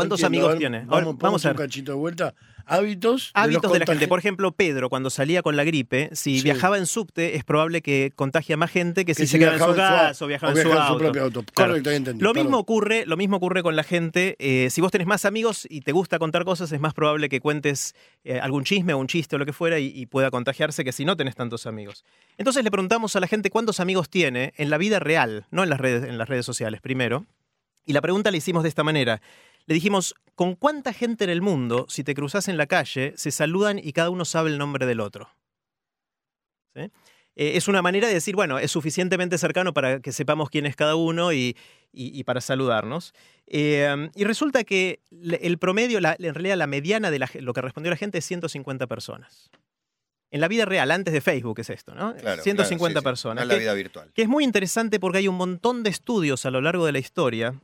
[0.00, 0.78] cuántos entiendo, amigos ver, tiene.
[0.80, 1.66] Vamos, Ahora, vamos vamos a un ver.
[1.66, 2.34] cachito de vuelta.
[2.66, 3.30] Hábitos.
[3.34, 4.06] Hábitos de la gente.
[4.06, 6.44] Por ejemplo, Pedro, cuando salía con la gripe, si Sí.
[6.44, 9.56] viajaba en subte, es probable que contagie a más gente que, que si se quedaba
[9.56, 10.98] en su casa o viajaba o en su viajaba auto.
[11.02, 11.42] propio auto.
[11.52, 11.74] Claro.
[11.76, 12.22] Entendí.
[12.22, 14.36] Lo mismo ocurre, lo mismo ocurre con la gente.
[14.38, 17.40] eh, si vos tenés más amigos y te gusta contar cosas, es más probable que
[17.40, 20.84] cuentes eh, algún chisme o un chiste o lo que fuera y, y pueda contagiarse
[20.84, 22.04] que si no tenés tantos amigos.
[22.38, 25.70] Entonces le preguntamos a la gente cuántos amigos tiene en la vida real, no en
[25.70, 27.26] las redes, en las redes sociales primero.
[27.86, 29.20] Y la pregunta la hicimos de esta manera.
[29.66, 33.30] Le dijimos, ¿con cuánta gente en el mundo, si te cruzas en la calle, se
[33.30, 35.28] saludan y cada uno sabe el nombre del otro?
[36.74, 36.82] ¿Sí?
[37.36, 40.76] Eh, es una manera de decir, bueno, es suficientemente cercano para que sepamos quién es
[40.76, 41.56] cada uno y,
[41.92, 43.14] y- y para saludarnos.
[43.46, 47.60] Eh, y resulta que el promedio, la- en realidad la mediana de la lo que
[47.62, 49.50] respondió la gente es 150 personas.
[50.32, 52.14] En la vida real, antes de Facebook es esto, ¿no?
[52.16, 53.04] Claro, 150 claro, sí, sí.
[53.04, 53.42] personas.
[53.42, 54.12] En la vida virtual.
[54.12, 56.98] que es muy interesante porque hay un montón de estudios a lo largo de la
[57.00, 57.60] historia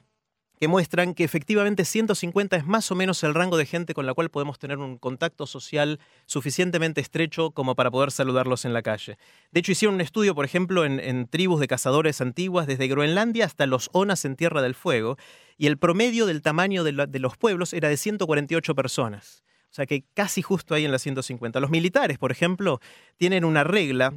[0.58, 4.14] que muestran que efectivamente 150 es más o menos el rango de gente con la
[4.14, 9.18] cual podemos tener un contacto social suficientemente estrecho como para poder saludarlos en la calle.
[9.52, 13.66] De hecho, hicieron un estudio, por ejemplo, en, tribus de cazadores antiguas, desde Groenlandia hasta
[13.66, 15.16] los Onas en Tierra del Fuego,
[15.58, 19.44] y el promedio del tamaño de, de los pueblos era de 148 personas.
[19.70, 21.60] O sea que casi justo ahí en las 150.
[21.60, 22.80] Los militares, por ejemplo,
[23.18, 24.14] tienen una regla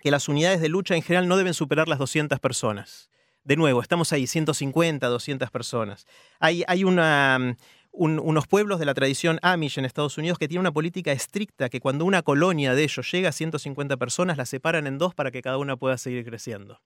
[0.00, 3.08] que las unidades de lucha en general no deben superar las 200 personas.
[3.44, 6.06] De nuevo, estamos ahí, 150, 200 personas.
[6.38, 7.56] Hay, hay una, mm,
[7.92, 11.68] un- unos pueblos de la tradición Amish en Estados Unidos que tienen una política estricta
[11.68, 15.30] que cuando una colonia de ellos llega a 150 personas, la separan en dos para
[15.32, 16.80] que cada una pueda seguir creciendo.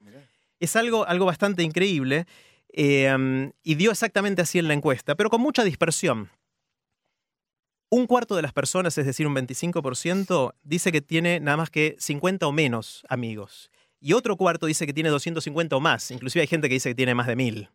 [0.58, 2.26] Es algo, algo bastante increíble
[2.72, 6.30] eh, mm, y dio exactamente así en la encuesta, pero con mucha dispersión.
[7.90, 11.96] Un cuarto de las personas, es decir, un 25%, dice que tiene nada más que
[11.98, 13.70] 50 o menos amigos.
[14.00, 16.10] Y otro cuarto dice que tiene 250 o más.
[16.10, 17.68] Inclusive hay gente que dice que tiene más de 1000.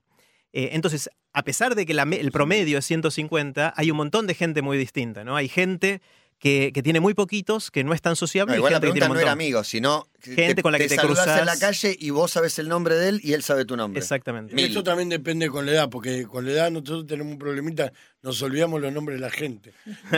[0.54, 4.34] Eh, entonces, a pesar de que la el promedio es 150, hay un montón de
[4.34, 5.36] gente muy distinta, ¿no?
[5.36, 6.02] Hay gente
[6.40, 8.54] que, que tiene muy poquitos, que no es tan sociable.
[8.54, 10.96] No, y igual la que tiene no era amigos, sino Gente con la que te
[10.96, 13.78] saludás en la calle y vos sabes el nombre de él y él sabe tu
[13.78, 14.00] nombre.
[14.00, 14.54] Exactamente.
[14.54, 14.66] Mil.
[14.66, 18.42] Eso también depende con la edad, porque con la edad nosotros tenemos un problemita, nos
[18.42, 19.74] olvidamos los nombres de la gente.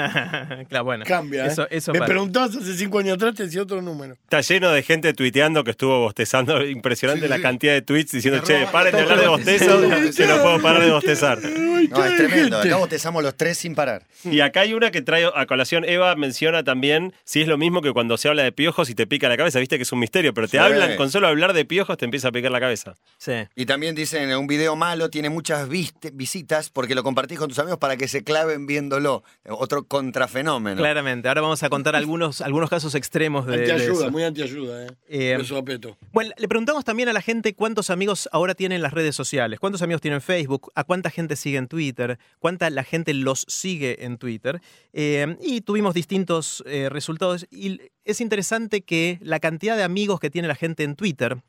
[0.70, 1.06] claro, bueno.
[1.08, 1.48] Cambia, ¿eh?
[1.48, 4.14] Eso, eso Me preguntabas hace cinco años atrás, te decía otro número.
[4.16, 6.66] Está lleno de gente tuiteando que estuvo bostezando.
[6.66, 7.42] Impresionante Sí, la sí.
[7.42, 9.82] cantidad de tweets diciendo, che, paren de hablar de bostezo,
[10.18, 11.40] que no puedo parar de bostezar.
[11.42, 12.58] No, es tremendo.
[12.60, 14.06] Acá bostezamos los tres sin parar.
[14.24, 17.82] Y acá hay una que trae a colación, Eva menciona también si es lo mismo
[17.82, 20.00] que cuando se habla de piojos y te pica la cabeza, viste que es un
[20.00, 20.64] misterio, pero te Sí.
[20.64, 22.96] hablan, con solo hablar de piojos te empieza a picar la cabeza.
[23.18, 23.34] Sí.
[23.56, 27.60] Y también dicen en un video malo tiene muchas visitas porque lo compartís con tus
[27.60, 29.24] amigos para que se claven viéndolo.
[29.48, 30.78] Otro contrafenómeno.
[30.78, 31.28] Claramente.
[31.28, 34.12] Ahora vamos a contar algunos, algunos casos extremos de, de Antiayuda, eso.
[34.12, 34.90] muy antiayuda, ¿eh?
[35.08, 35.98] Eh, Eso apeto.
[36.12, 39.60] Bueno, le preguntamos también a la gente cuántos amigos ahora tienen en las redes sociales,
[39.60, 43.46] cuántos amigos tienen en Facebook, a cuánta gente sigue en Twitter, cuánta la gente los
[43.48, 44.62] sigue en Twitter.
[44.94, 47.46] Eh, y tuvimos distintos eh, resultados.
[47.52, 51.42] Y es interesante que la cantidad de amigos que tiene la gente en Twitter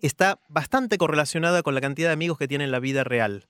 [0.00, 3.46] está bastante correlacionada con la cantidad de amigos que tiene en la vida real.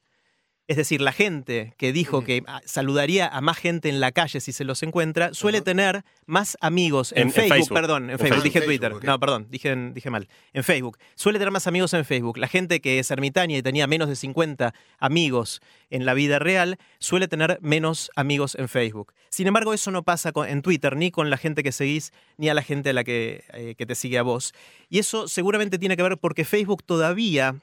[0.68, 4.40] Es decir, la gente que dijo que ah, saludaría a más gente en la calle
[4.40, 8.18] si se los encuentra, suele tener más amigos en, En- en Facebook, perdón, en En
[8.18, 8.44] Facebook, Facebook.
[8.44, 9.06] dije Facebook, Twitter.
[9.08, 10.26] No, perdón, dije, dije mal.
[10.52, 10.98] En Facebook.
[11.14, 12.36] Suele tener más amigos en Facebook.
[12.38, 16.78] La gente que es ermitaña y tenía menos de 50 amigos en la vida real,
[16.98, 19.12] suele tener menos amigos en Facebook.
[19.30, 22.48] Sin embargo, eso no pasa con- en Twitter, ni con la gente que seguís, ni
[22.48, 24.52] a la gente a la que, eh, que te sigue a vos.
[24.88, 27.54] Y eso seguramente tiene que ver porque Facebook todavía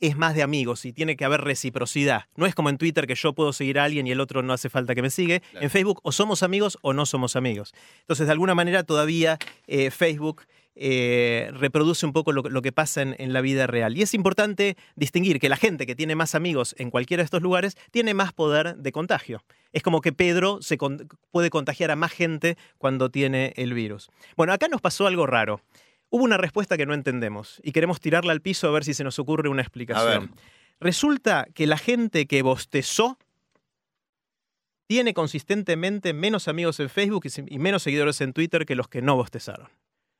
[0.00, 2.24] es más de amigos y tiene que haber reciprocidad.
[2.36, 4.52] No es como en Twitter que yo puedo seguir a alguien y el otro no
[4.52, 5.42] hace falta que me sigue.
[5.60, 7.72] En Facebook o somos amigos o no somos amigos.
[8.00, 10.42] Entonces, de alguna manera, todavía eh, Facebook
[10.80, 13.96] eh, reproduce un poco lo, lo que pasa en, en la vida real.
[13.98, 17.42] Y es importante distinguir que la gente que tiene más amigos en cualquiera de estos
[17.42, 19.42] lugares tiene más poder de contagio.
[19.72, 24.08] Es como que Pedro se con- puede contagiar a más gente cuando tiene el virus.
[24.36, 25.60] Bueno, acá nos pasó algo raro.
[26.10, 29.04] Hubo una respuesta que no entendemos y queremos tirarla al piso a ver si se
[29.04, 30.32] nos ocurre una explicación.
[30.80, 33.18] Resulta que la gente que bostezó
[34.86, 39.16] tiene consistentemente menos amigos en Facebook y menos seguidores en Twitter que los que no
[39.16, 39.68] bostezaron.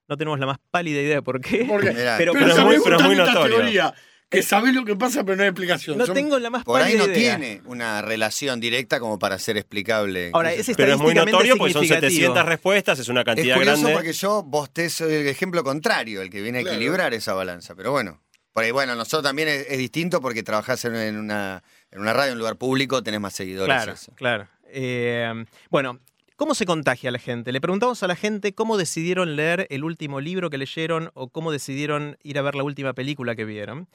[0.08, 1.58] No tenemos la más pálida idea de por qué.
[2.18, 3.56] Pero- pero pero es muy- pero notorio.
[3.56, 3.94] teoría,
[4.30, 5.96] que sabés lo que pasa, pero no hay explicación.
[5.96, 7.14] No Son- tengo la más Por ahí no idea.
[7.38, 10.30] tiene una relación directa como para ser explicable.
[10.34, 10.76] Ahora, ¿Qué sé es?
[10.76, 12.10] Pero es muy notorio porque son significativo.
[12.10, 13.92] 700 respuestas, es una Es cantidad curioso grande.
[13.96, 16.76] porque yo bostezo el ejemplo contrario, el que viene a Claro.
[16.76, 17.74] equilibrar esa balanza.
[17.74, 18.20] Pero bueno,
[18.52, 22.12] por ahí, bueno, nosotros también es, es distinto porque trabajás en, en una, en una
[22.12, 23.74] radio, en un lugar público, tenés más seguidores.
[23.74, 24.12] Claro, eso.
[24.14, 24.48] claro.
[24.70, 25.32] Eh,
[25.70, 26.00] bueno,
[26.36, 27.50] ¿cómo se contagia la gente?
[27.52, 31.50] Le preguntamos a la gente cómo decidieron leer el último libro que leyeron o cómo
[31.50, 33.88] decidieron ir a ver la última película que vieron.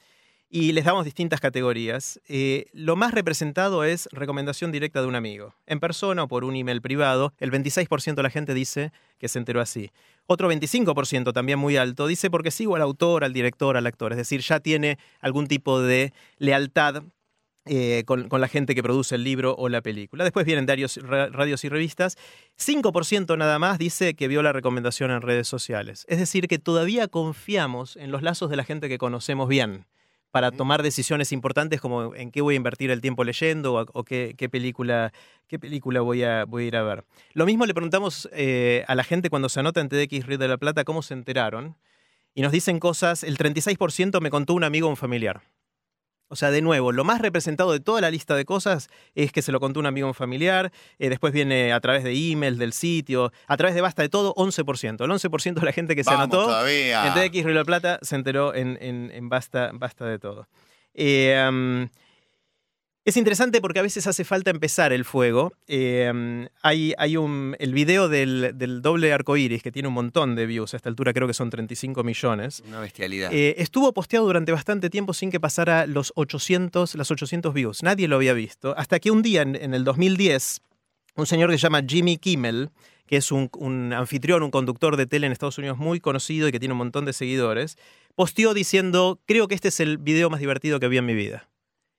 [0.48, 2.20] Y les damos distintas categorías.
[2.28, 5.54] Eh, lo más representado es recomendación directa de un amigo.
[5.66, 9.38] En persona o por un email privado, el 26% de la gente dice que se
[9.40, 9.90] enteró así.
[10.26, 14.12] Otro 25%, también muy alto, dice porque sigo al autor, al director, al actor.
[14.12, 17.02] Es decir, ya tiene algún tipo de lealtad
[17.66, 20.22] eh, con, con la gente que produce el libro o la película.
[20.22, 22.16] Después vienen diarios, ra- radios y revistas.
[22.58, 26.04] 5% nada más dice que vio la recomendación en redes sociales.
[26.08, 29.86] Es decir, que todavía confiamos en los lazos de la gente que conocemos bien
[30.34, 34.02] para tomar decisiones importantes como en qué voy a invertir el tiempo leyendo o, o
[34.02, 35.12] qué, qué película,
[35.46, 37.04] qué película voy, a, voy a ir a ver.
[37.34, 40.48] Lo mismo le preguntamos eh, a la gente cuando se anota en TDX Río de
[40.48, 41.76] la Plata cómo se enteraron.
[42.34, 45.40] Y nos dicen cosas, el 36% me contó un amigo o un familiar.
[46.34, 49.40] O sea, de nuevo, lo más representado de toda la lista de cosas es que
[49.40, 52.72] se lo contó un amigo un familiar, eh, después viene a través de email, del
[52.72, 55.04] sitio, a través de Basta de Todo, 11%.
[55.04, 57.06] El 11% de la gente que se Vamos anotó todavía.
[57.06, 60.48] en TDX Río de la Plata se enteró en, en- en Basta, Basta de Todo.
[60.92, 61.88] Eh, um,
[63.04, 65.52] es interesante porque a veces hace falta empezar el fuego.
[65.66, 69.94] Eh, um, hay hay un, el video del, del doble arco iris que tiene un
[69.94, 70.72] montón de views.
[70.72, 72.62] A esta altura creo que son 35 millones.
[72.66, 73.30] Una bestialidad.
[73.32, 77.82] Eh, estuvo posteado durante bastante tiempo sin que pasara los 800, las 800 views.
[77.82, 78.74] Nadie lo había visto.
[78.76, 80.62] Hasta que un día, en, en el 2010,
[81.16, 82.70] un señor que se llama Jimmy Kimmel,
[83.06, 86.52] que es un, un anfitrión, un conductor de tele en Estados Unidos muy conocido y
[86.52, 87.76] que tiene un montón de seguidores,
[88.14, 91.48] posteó diciendo, creo que este es el video más divertido que vi en mi vida.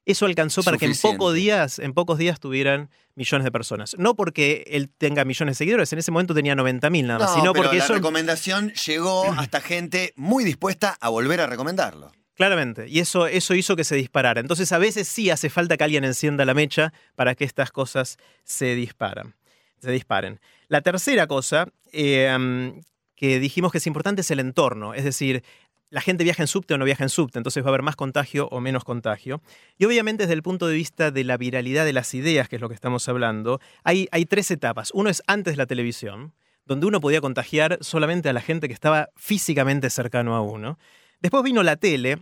[0.05, 3.95] Eso alcanzó para que en pocos días, en pocos días tuvieran millones de personas.
[3.97, 7.35] No porque él tenga millones de seguidores, en ese momento tenía 90.000 nada más, no,
[7.35, 12.11] sino pero porque la eso recomendación llegó hasta gente muy dispuesta a volver a recomendarlo.
[12.35, 14.41] Claramente, y eso, eso hizo que se disparara.
[14.41, 18.17] Entonces a veces sí hace falta que alguien encienda la mecha para que estas cosas
[18.43, 19.35] se disparan,
[19.81, 20.39] se disparen.
[20.67, 22.81] La tercera cosa eh, um,
[23.15, 25.43] que dijimos que es importante es el entorno, es decir,
[25.89, 27.95] la gente viaja en subte o no viaja en subte, entonces va a haber más
[27.95, 29.41] contagio o menos contagio.
[29.77, 32.61] Y obviamente desde el punto de vista de la viralidad de las ideas, que es
[32.61, 34.91] lo que estamos hablando, hay, tres etapas.
[34.93, 36.33] Uno es antes de la televisión,
[36.65, 40.79] donde uno podía contagiar solamente a la gente que estaba físicamente cercano a uno.
[41.21, 42.17] Después vino la tele,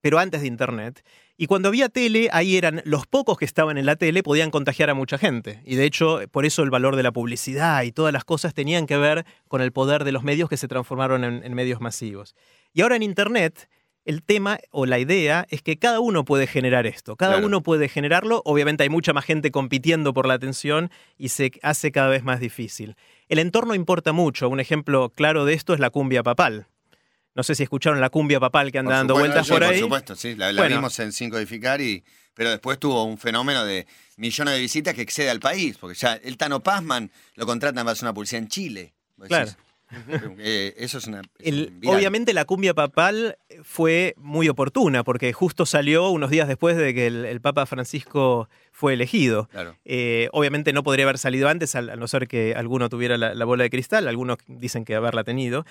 [0.00, 1.02] pero antes de Internet.
[1.36, 4.90] Y cuando había tele, ahí eran los pocos que estaban en la tele, podían contagiar
[4.90, 5.62] a mucha gente.
[5.64, 8.86] Y de hecho, por eso el valor de la publicidad y todas las cosas tenían
[8.86, 12.36] que ver con el poder de los medios que se transformaron en medios masivos.
[12.74, 13.68] Y ahora en Internet,
[14.04, 17.46] el tema o la idea es que cada uno puede generar esto, cada Claro.
[17.46, 21.90] uno puede generarlo, obviamente hay mucha más gente compitiendo por la atención y se hace
[21.92, 22.96] cada vez más difícil.
[23.28, 26.66] El entorno importa mucho, un ejemplo claro de esto es la cumbia papal.
[27.36, 29.70] No sé si escucharon la cumbia papal que anda Por dando supuesto, vueltas por ahí.
[29.70, 30.36] Por supuesto, sí.
[30.36, 30.76] La, la Bueno.
[30.76, 33.86] vimos en Sin Codificar, y, pero después tuvo un fenómeno de
[34.18, 35.76] millones de visitas que excede al país.
[35.78, 38.94] Porque ya el Tano Pazman lo contratan para hacer una publicidad en Chile.
[39.26, 39.46] Claro.
[39.46, 39.58] decís,
[40.38, 41.22] eh, eso es una.
[41.38, 46.94] El- obviamente la cumbia papal fue muy oportuna porque justo salió unos días después de
[46.94, 49.48] que el, el Papa Francisco fue elegido.
[49.48, 49.76] Claro.
[49.84, 53.34] Eh, obviamente no podría haber salido antes, al- a no ser que alguno tuviera la,
[53.34, 55.64] la bola de cristal, algunos dicen que haberla tenido.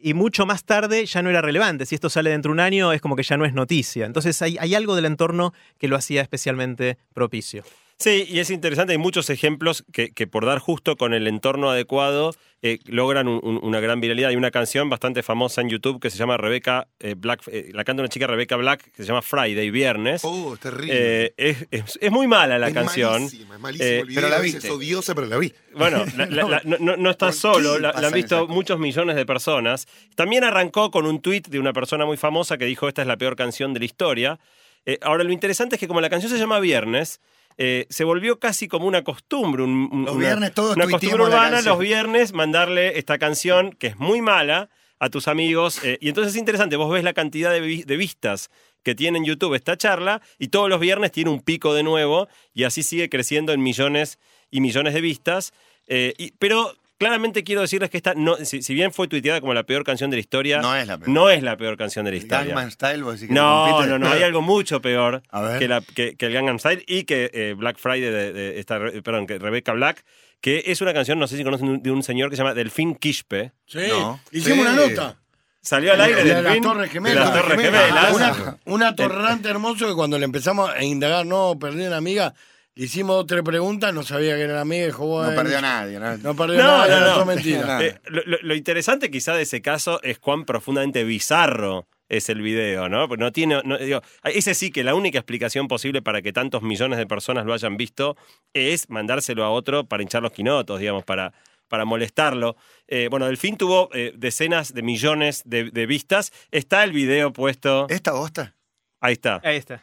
[0.00, 1.86] Y- mucho más tarde ya no era relevante.
[1.86, 4.04] Si esto sale dentro de un año, es como que ya no es noticia.
[4.04, 7.64] Entonces hay, hay algo del entorno que lo hacía especialmente propicio.
[7.96, 11.70] Sí, y es interesante, hay muchos ejemplos que, que por dar justo con el entorno
[11.70, 14.30] adecuado eh, logran un- un- una gran viralidad.
[14.30, 17.84] Hay una canción bastante famosa en YouTube que se llama Rebecca eh, Black, eh, la
[17.84, 20.22] canta una chica Rebecca Black que se llama Friday, Viernes.
[20.24, 20.94] Oh, es terrible.
[21.26, 23.22] Eh, es, es- es muy mala la es canción.
[23.24, 24.70] Malísima, es malísimo Eh, el video, pero la es viste.
[24.70, 25.52] odiosa, pero la vi.
[25.74, 28.78] Bueno, la- la- la- no, no- no está ¿Por qué solo, la, han visto muchos
[28.78, 29.86] millones de personas.
[30.16, 33.16] También arrancó con un tuit de una persona muy famosa que dijo esta es la
[33.18, 34.40] peor canción de la historia.
[34.86, 37.20] Eh, ahora, lo interesante es que como la canción se llama Viernes,
[37.58, 39.62] eh, se volvió casi como una costumbre.
[39.62, 43.88] un- un- Los una, viernes todos una costumbre urbana, los viernes mandarle esta canción que
[43.88, 45.82] es muy mala a tus amigos.
[45.84, 48.50] eh, y entonces es interesante, vos ves la cantidad de, vi- de vistas
[48.82, 52.28] que tiene en YouTube esta charla y todos los viernes tiene un pico de nuevo
[52.52, 54.18] y así sigue creciendo en millones
[54.50, 55.52] y millones de vistas.
[55.88, 59.52] Eh, y- pero claramente quiero decirles que esta, no, si, si bien fue tuiteada como
[59.54, 61.08] la peor canción de la historia, No es la peor.
[61.10, 62.46] no es la peor canción de la historia.
[62.54, 63.90] Gangnam Style, vos decís que No, compite.
[63.90, 65.22] no, no, hay algo mucho peor
[65.58, 68.78] que, la- que- que el Gangnam Style y que eh, Black Friday de, de esta,
[69.02, 70.04] perdón, que Rebecca Black,
[70.40, 72.94] que es una canción, no sé si conocen, de un señor que se llama Delfín
[72.94, 73.52] Quispe.
[73.66, 74.20] Sí, No.
[74.32, 74.60] hicimos Sí.
[74.60, 75.16] una nota.
[75.62, 76.62] Salió al aire de las Delfín.
[76.62, 77.24] Torres de Gemelas.
[77.30, 77.86] las Torres Gemelas.
[77.86, 78.12] Gemelas.
[78.14, 82.34] Una, una torrante hermoso que cuando le empezamos a indagar, no, perdí una amiga,
[82.76, 85.60] le hicimos tres preguntas, no sabía que era la amiga, dijo, No bueno, perdió a
[85.62, 85.98] nadie.
[86.00, 86.16] ¿no?
[86.18, 87.14] No perdió No, nada, no, no.
[87.14, 87.84] todo mentira.
[87.84, 92.42] Eh, lo, lo- lo interesante quizá de ese caso es cuán profundamente bizarro es el
[92.42, 93.08] video, ¿no?
[93.08, 96.62] Porque no tiene, no- digo, ese sí que la única explicación posible para que tantos
[96.62, 98.16] millones de personas lo hayan visto
[98.52, 101.32] es mandárselo a otro para hinchar los quinotos, digamos, para,
[101.68, 102.56] para molestarlo.
[102.88, 106.32] Eh, bueno, Delfín tuvo eh, decenas de millones de, de vistas.
[106.50, 107.86] Está el video puesto.
[107.88, 108.54] ¿Esta bosta?
[109.00, 109.40] Ahí está.
[109.44, 109.82] Ahí está.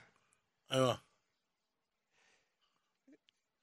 [0.70, 1.04] Ahí va.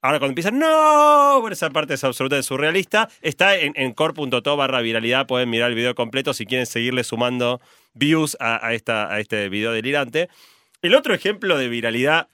[0.00, 3.08] Ahora cuando empiezan, no, bueno, esa parte es absolutamente surrealista.
[3.20, 7.60] Está en, en core.to barra viralidad, pueden mirar el video completo si quieren seguirle sumando
[7.94, 10.28] views a, a esta, a este video delirante.
[10.82, 12.28] El otro ejemplo de viralidad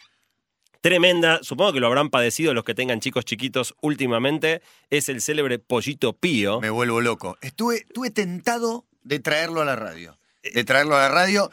[0.83, 5.59] tremenda, supongo que lo habrán padecido los que tengan chicos chiquitos últimamente, es el célebre
[5.59, 6.61] Pollito Pío.
[6.61, 7.39] Me vuelvo loco.
[7.41, 10.19] Estuve, estuve tentado de traerlo a la radio.
[10.43, 11.51] De traerlo a la radio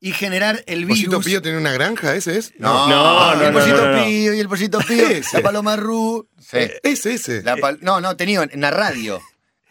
[0.00, 1.04] y generar el virus.
[1.14, 2.14] ¿Pollito Pío tiene una granja?
[2.14, 2.52] ¿Ese es?
[2.58, 4.04] No, No, no, el no, pollito no, no.
[4.04, 5.36] pío y el pollito pío, Ese.
[5.38, 6.28] la paloma ru.
[6.38, 6.58] Sí.
[6.82, 7.42] Ese, ese.
[7.42, 9.20] La pal- no, no, tenía en la radio.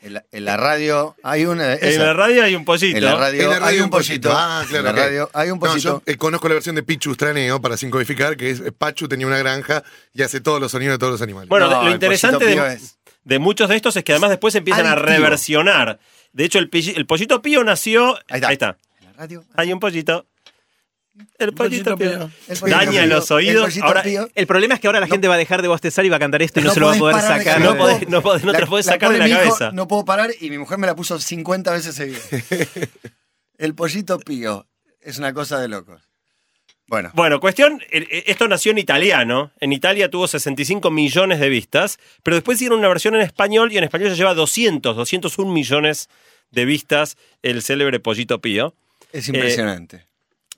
[0.01, 1.73] En la, en la radio hay una.
[1.73, 2.97] En la radio hay un pollito.
[2.97, 4.31] En la radio, En la radio hay un pollito.
[4.31, 4.89] Ah, claro.
[4.89, 5.79] En la radio hay un No, pollito.
[5.81, 9.07] yo eh, conozco la versión de Pichu Straneo para sin codificar, que es eh, Pachu
[9.07, 11.49] tenía una granja y hace todos los sonidos de todos los animales.
[11.49, 14.53] Bueno, No, lo interesante de, Pío es- de muchos de estos es que además después
[14.55, 15.99] empiezan a reversionar.
[16.31, 18.17] De hecho, el, el Pollito Pío nació...
[18.29, 18.67] Ahí está.
[18.71, 18.86] En la
[19.17, 19.43] radio.
[19.55, 20.25] Hay un pollito.
[21.39, 22.31] El pollito, pollito pío.
[22.47, 23.63] El pollito Daña pío, los el oídos.
[23.65, 24.29] pollito Ahora, pío.
[24.35, 26.19] El problema es que ahora la gente va a dejar de bostezar y va a
[26.19, 27.59] cantar esto y no, No se lo va a poder sacar.
[27.61, 29.71] No podés- no podés- no te lo podés sacar de la hijo, cabeza.
[29.71, 32.19] No puedo parar y mi mujer me la puso 50 veces seguida.
[33.57, 34.67] el pollito pío
[35.01, 36.03] es una cosa de locos.
[36.89, 39.51] Bueno, Bueno, cuestión, el- eh, esto nació en italiano.
[39.59, 43.77] En Italia tuvo 65 millones de vistas, pero después hicieron una versión en español y
[43.77, 46.09] en español ya lleva 200, 201 millones
[46.51, 48.73] de vistas el célebre Pollito Pío.
[49.13, 50.05] Es impresionante.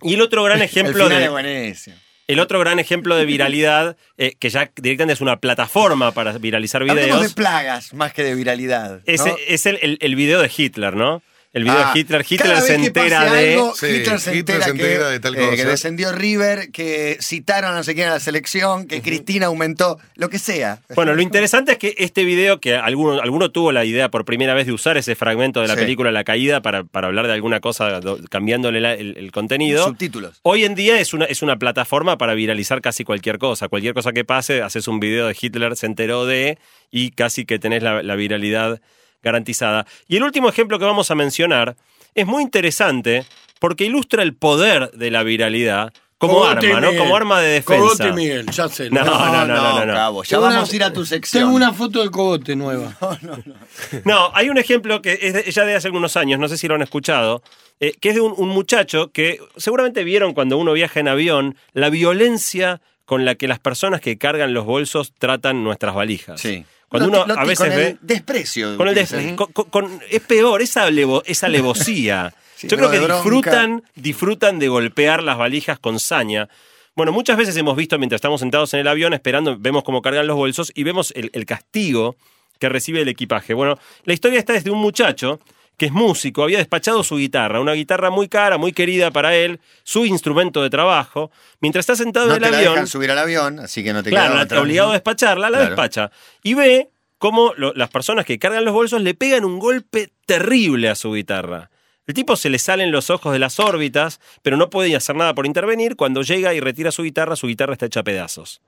[0.01, 1.69] Y el otro gran el ejemplo final de...
[1.69, 1.89] es.
[2.27, 6.83] El otro gran ejemplo de viralidad, eh, que ya directamente es una plataforma para viralizar
[6.83, 9.01] videos, de plagas más que de viralidad.
[9.05, 11.23] es, el, el- el video de Hitler, ¿no?
[11.51, 12.23] El video Ah, de Hitler.
[12.29, 13.53] Hitler se entera de...
[13.55, 15.55] algo, Sí, Hitler se Hitler entera, se entera que, de tal eh, cosa.
[15.55, 19.97] que descendió River, que citaron a no sé quién a la selección, que Cristina aumentó,
[20.15, 20.79] lo que sea.
[20.93, 24.53] Bueno, lo interesante es que este video, que alguno, alguno tuvo la idea por primera
[24.53, 25.79] vez de usar ese fragmento de la Sí.
[25.81, 29.85] película La Caída para, para hablar de alguna cosa, do- cambiándole la- el, el contenido.
[29.85, 30.39] Subtítulos.
[30.43, 33.69] Hoy en día es una, es una plataforma para viralizar casi cualquier cosa.
[33.69, 36.59] Cualquier cosa que pase, haces un video de Hitler, se enteró de,
[36.91, 38.81] y casi que tenés la, la viralidad
[39.21, 39.85] garantizada.
[40.07, 41.75] Y el último ejemplo que vamos a mencionar
[42.15, 43.25] es muy interesante
[43.59, 46.95] porque ilustra el poder de la viralidad como Cogote arma, ¿no?
[46.97, 48.09] Como arma de Cogote defensa.
[48.09, 48.89] y Miguel, ya sé.
[48.89, 49.93] No, no, no, no, no.
[49.93, 51.43] Cabo, ya vamos una- a ir a tu sección.
[51.43, 52.93] Tengo una foto del cogote nueva.
[54.05, 56.67] No, hay un ejemplo que es de- ya de hace algunos años, no sé si
[56.67, 57.41] lo han escuchado,
[57.79, 61.55] eh, que es de un, un muchacho que seguramente vieron cuando uno viaja en avión
[61.73, 66.39] la violencia con la que las personas que cargan los bolsos tratan nuestras valijas.
[66.39, 66.63] Sí.
[66.89, 67.87] Cuando Lo- uno lo- a veces con ve...
[67.87, 68.77] el desprecio.
[68.77, 69.35] Con el des- utiliza.
[69.35, 72.31] con- con- con- es peor, esa, alevo- esa alevosía.
[72.55, 76.49] Sí, Yo creo que disfrutan, disfrutan de golpear las valijas con saña.
[76.93, 80.27] Bueno, muchas veces hemos visto mientras estamos sentados en el avión esperando, vemos cómo cargan
[80.27, 82.15] los bolsos y vemos el, el castigo
[82.59, 83.53] que recibe el equipaje.
[83.55, 85.39] Bueno, la historia está desde un muchacho
[85.79, 89.59] que es músico, había despachado su guitarra, una guitarra muy cara, muy querida para él,
[89.83, 91.31] su instrumento de trabajo.
[91.61, 93.93] Mientras está sentado No en te el la avión, dejan subir al avión, así que
[93.93, 94.61] no te Claro, otra.
[94.61, 95.71] obligado a despacharla, la Claro.
[95.71, 96.11] despacha.
[96.43, 100.89] Y ve cómo lo- las personas que cargan los bolsos le pegan un golpe terrible
[100.89, 101.71] a su guitarra.
[102.05, 105.33] El tipo se le salen los ojos de las órbitas, pero no puede hacer nada
[105.35, 105.95] por intervenir.
[105.95, 108.61] Cuando llega y retira su guitarra, su guitarra está hecha a pedazos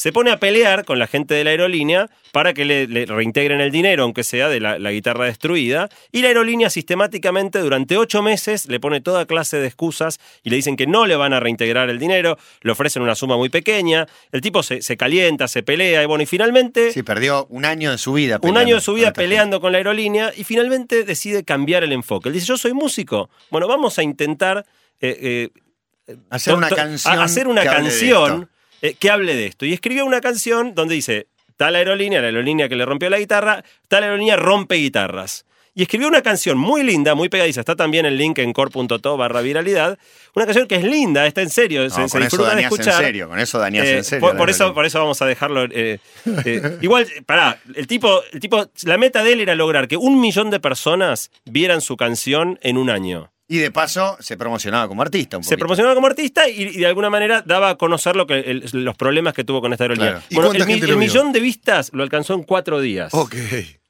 [0.00, 3.70] se pone a pelear con la gente de la aerolínea para que le, reintegren el
[3.70, 5.90] dinero, aunque sea de la, guitarra destruida.
[6.10, 10.56] Y la aerolínea sistemáticamente durante ocho meses le pone toda clase de excusas y le
[10.56, 14.06] dicen que no le van a reintegrar el dinero, le ofrecen una suma muy pequeña,
[14.32, 16.92] el tipo se, calienta, se pelea y bueno, y finalmente...
[16.92, 18.38] Sí, perdió un año de su vida.
[18.40, 22.30] Un año de su vida peleando con la aerolínea y finalmente decide cambiar el enfoque.
[22.30, 23.28] Él dice, yo soy músico.
[23.50, 24.64] Bueno, vamos a intentar...
[24.98, 25.50] Eh,
[26.08, 27.20] eh, hacer una canción.
[27.20, 28.48] Hacer una canción
[28.82, 29.66] eh, que hable de esto.
[29.66, 31.26] Y escribió una canción donde dice,
[31.56, 35.44] tal aerolínea, la aerolínea que le rompió la guitarra, tal aerolínea rompe guitarras.
[35.74, 37.60] Y escribió una canción muy linda, muy pegadiza.
[37.60, 39.98] Está también el link en core.to barra viralidad.
[40.34, 41.88] Una canción que es linda, está en serio.
[41.88, 43.00] se, con eso de escuchar.
[43.00, 44.36] En serio, con eso dañas en eh, serio.
[44.36, 45.64] Por, eso, por eso vamos a dejarlo.
[45.70, 45.98] Eh,
[46.80, 50.50] igual, pará, el tipo, el tipo, la meta de él era lograr que un millón
[50.50, 53.30] de personas vieran su canción en un año.
[53.50, 55.36] Y de paso se promocionaba como artista.
[55.36, 58.96] Un se promocionaba como artista y, de alguna manera daba a conocer lo que, los
[58.96, 60.22] problemas que tuvo con esta aerolínea.
[60.30, 63.12] Bueno, el, millón de vistas lo alcanzó en cuatro días.
[63.12, 63.34] Ok.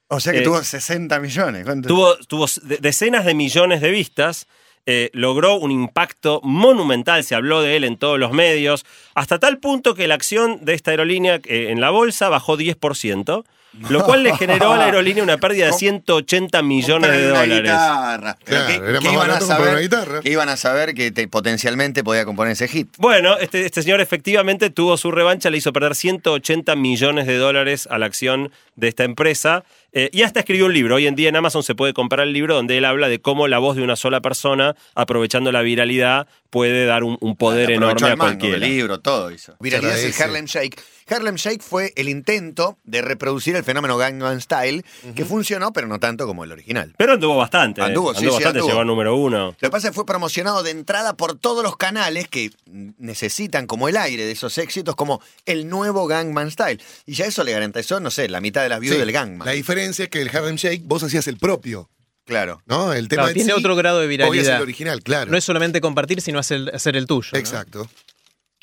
[0.09, 1.67] O sea que eh, tuvo 60 millones.
[1.87, 2.47] Tuvo, tuvo
[2.81, 4.47] decenas de millones de vistas.
[4.87, 9.59] Eh, logró un impacto monumental, se habló de él en todos los medios, hasta tal
[9.59, 13.45] punto que la acción de esta aerolínea eh, en la bolsa bajó 10%
[13.89, 17.63] lo cual le generó a la aerolínea una pérdida de 180 millones de dólares.
[17.63, 18.37] Guitarra.
[18.45, 19.89] ¿qué, iban a saber,
[20.23, 22.89] que iban a saber que potencialmente podía componer ese hit.
[22.99, 27.89] Bueno, este, este señor efectivamente tuvo su revancha, le hizo perder 180 millones de dólares
[27.91, 29.65] a la acción de esta empresa.
[29.93, 30.97] Eh, y hasta escribió un libro.
[30.97, 33.49] Hoy en día en Amazon se puede comprar el libro donde él habla de cómo
[33.49, 38.17] la voz de una sola persona, aprovechando la viralidad, puede dar un, poder enorme a
[38.17, 38.57] cualquiera.
[38.57, 39.57] El libro, todo eso.
[39.59, 40.81] Viralidad es el Harlem Shake.
[41.11, 44.85] Harlem Shake fue el intento de reproducir el fenómeno Gangnam Style,
[45.15, 46.95] que funcionó, pero no tanto como el original.
[46.97, 47.83] Pero anduvo bastante.
[47.83, 49.47] Anduvo, sí, bastante, llegó a número uno.
[49.47, 52.51] Lo que pasa es que fue promocionado de entrada por todos los canales que
[52.99, 56.81] necesitan como el aire de esos éxitos, como el nuevo Gangnam Style.
[57.07, 59.47] Y ya eso le garantizó, no sé, la mitad de las views del Gangnam.
[59.47, 61.89] La diferencia es que el Harlem Shake vos hacías el propio.
[62.31, 62.63] Claro.
[62.67, 62.93] ¿No?
[62.93, 64.57] El tema tiene otro grado de viralidad.
[64.57, 65.31] el original, claro.
[65.31, 67.37] No es solamente compartir, sino hacer, hacer el tuyo.
[67.37, 67.89] Exacto.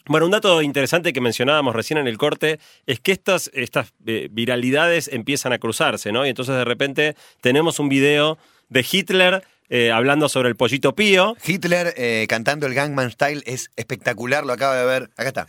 [0.09, 4.29] Bueno, un dato interesante que mencionábamos recién en el corte es que estas, estas eh,
[4.31, 6.25] viralidades empiezan a cruzarse, ¿no?
[6.25, 8.37] Y entonces de repente tenemos un video
[8.69, 11.35] de Hitler eh, hablando sobre el pollito pío.
[11.45, 15.09] Hitler eh, cantando el Gangman Style es espectacular, lo acaba de ver.
[15.17, 15.47] Acá está.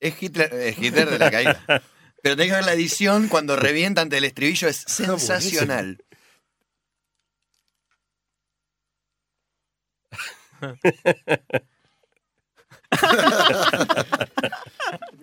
[0.00, 1.62] Es Hitler, es Hitler de la caída.
[2.22, 5.98] Pero tenés que ver la edición cuando revienta ante el estribillo, es sensacional.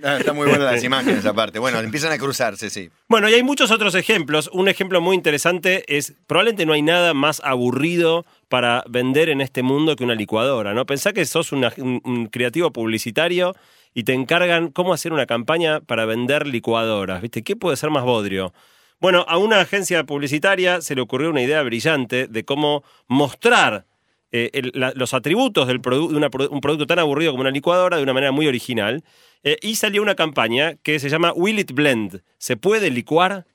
[0.03, 1.59] Ah, está muy buena las imágenes aparte.
[1.59, 2.89] Bueno, empiezan a cruzarse, sí.
[3.07, 4.49] Bueno, y hay muchos otros ejemplos.
[4.51, 9.63] Un ejemplo muy interesante es, probablemente no hay nada más aburrido para vender en este
[9.63, 10.85] mundo que una licuadora, ¿no?
[10.85, 13.55] Pensá que sos un, creativo publicitario
[13.93, 17.41] y te encargan cómo hacer una campaña para vender licuadoras, ¿viste?
[17.41, 18.53] ¿Qué puede ser más bodrio?
[18.99, 23.85] Bueno, a una agencia publicitaria se le ocurrió una idea brillante de cómo mostrar
[24.33, 28.31] eh, los atributos del de un producto tan aburrido como una licuadora de una manera
[28.31, 29.03] muy original.
[29.43, 32.21] Eh, y salió una campaña que se llama Will It Blend?
[32.39, 33.45] ¿Se puede licuar?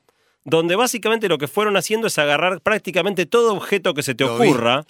[0.48, 4.84] Donde básicamente lo que fueron haciendo es agarrar prácticamente todo objeto que se te ocurra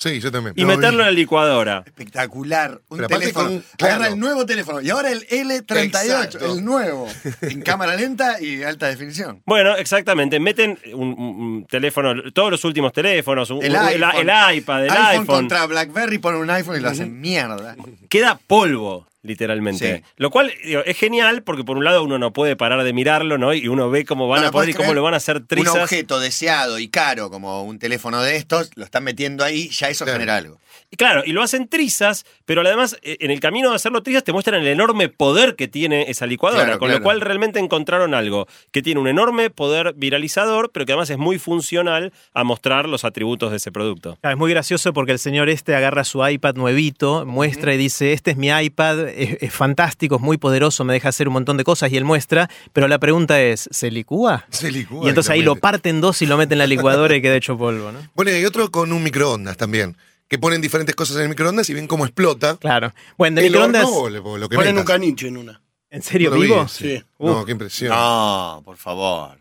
[0.55, 1.83] y meterlo en la licuadora.
[1.87, 2.81] Espectacular.
[2.89, 3.63] Un teléfono.
[3.81, 4.81] Agarra el nuevo teléfono.
[4.81, 7.09] Y ahora el L38, el nuevo.
[7.41, 9.43] En cámara lenta y alta definición.
[9.47, 10.39] Bueno, exactamente.
[10.39, 15.27] Meten un, teléfono, todos los últimos teléfonos, el, iPad, el iPhone.
[15.27, 17.77] contra BlackBerry ponen un iPhone y lo hacen mierda.
[18.09, 20.05] Queda polvo literalmente.
[20.17, 23.53] Lo cual es genial porque por un lado uno no puede parar de mirarlo, ¿no?
[23.53, 25.75] Y uno ve cómo van a poder y cómo lo van a hacer trizas.
[25.75, 29.89] Un objeto deseado y caro como un teléfono de estos, lo están metiendo ahí, ya
[29.89, 30.59] eso genera algo.
[30.91, 34.25] Y claro, y lo hacen trizas, pero además eh, en el camino de hacerlo trizas
[34.25, 38.47] te muestran el enorme poder que tiene esa licuadora, con lo cual realmente encontraron algo
[38.73, 43.05] que tiene un enorme poder viralizador, pero que además es muy funcional a mostrar los
[43.05, 44.19] atributos de ese producto.
[44.23, 48.31] es muy gracioso porque el señor este agarra su iPad nuevito, muestra y dice, este
[48.31, 51.91] es mi iPad, es, fantástico, es muy poderoso, me deja hacer un montón de cosas
[51.93, 54.47] y él muestra, pero la pregunta es, ¿se licúa?
[54.51, 55.07] Se licúa.
[55.07, 57.57] Y entonces ahí lo parten dos y lo meten en la licuadora y queda hecho
[57.57, 57.99] polvo, ¿no?
[58.15, 59.97] Bueno, y hay otro con un microondas también
[60.29, 62.57] que ponen diferentes cosas en el microondas y ven cómo explota.
[62.57, 62.93] Claro.
[63.17, 63.89] Bueno, de microondas.
[63.89, 65.61] lo que ponen un caniche en una.
[65.91, 66.69] ¿En serio vivo?
[66.69, 67.03] sí.
[67.19, 67.91] No, qué impresión.
[67.91, 69.39] No, por favor.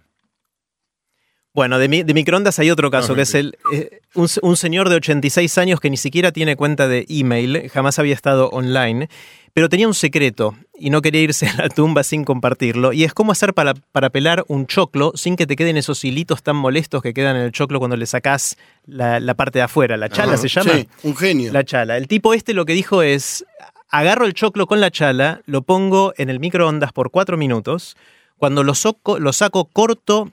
[1.58, 4.90] Bueno, de, mi- de microondas hay otro caso, que es el, eh, un, un señor
[4.90, 9.10] de 86 años que ni siquiera tiene cuenta de email, jamás había estado online,
[9.54, 12.94] pero tenía un secreto y no quería irse a la tumba sin compartirlo.
[12.94, 16.44] Y es cómo hacer para, para pelar un choclo sin que te queden esos hilitos
[16.44, 18.56] tan molestos que quedan en el choclo cuando le sacás
[18.86, 19.98] la, la parte de afuera.
[19.98, 20.72] ¿La chala se llama?
[20.74, 21.52] Sí, un genio.
[21.52, 21.98] La chala.
[21.98, 23.44] El tipo este lo que dijo es,
[23.90, 27.98] agarro el choclo con la chala, lo pongo en el microondas por cuatro minutos,
[28.38, 30.30] cuando lo, soco- lo saco corto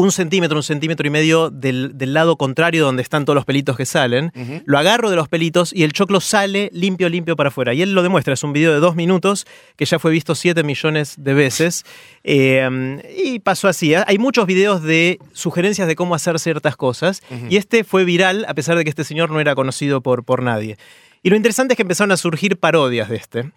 [0.00, 3.76] un centímetro, un centímetro y medio del, del lado contrario donde están todos los pelitos
[3.76, 4.32] que salen,
[4.66, 7.74] lo agarro de los pelitos y el choclo sale limpio, limpio para afuera.
[7.74, 9.46] Y él lo demuestra, es un video de dos minutos
[9.76, 11.84] que ya fue visto siete millones de veces.
[12.22, 13.94] Eh, y pasó así.
[13.94, 14.04] ¿eh?
[14.06, 18.52] Hay muchos videos de sugerencias de cómo hacer ciertas cosas y este fue viral a
[18.54, 20.76] pesar de que este señor no era conocido por, por nadie.
[21.22, 23.52] Y lo interesante es que empezaron a surgir parodias de este.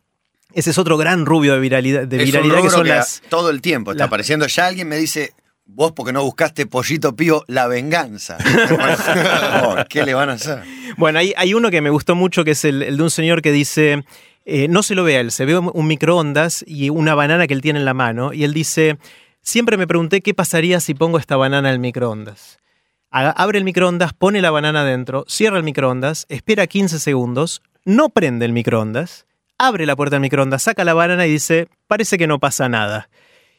[0.53, 3.21] Ese es otro gran rubio de viralidad, de Es un viralidad que son que las...
[3.29, 4.47] todo el tiempo está las- apareciendo.
[4.47, 5.33] Ya alguien me dice,
[5.65, 8.37] vos porque no buscaste pollito pío, la venganza.
[9.63, 10.63] Oh, ¿Qué le van a hacer?
[10.97, 13.41] Bueno, hay, hay uno que me gustó mucho, que es el, el de un señor
[13.41, 14.03] que dice,
[14.45, 17.53] eh, no se lo ve a él, se ve un microondas y una banana que
[17.53, 18.97] él tiene en la mano, y él dice,
[19.41, 22.59] siempre me pregunté qué pasaría si pongo esta banana en el microondas.
[23.09, 28.45] Abre el microondas, pone la banana adentro, cierra el microondas, espera 15 segundos, no prende
[28.45, 32.39] el microondas, abre la puerta del microondas, saca la banana y dice, parece que no
[32.39, 33.09] pasa nada.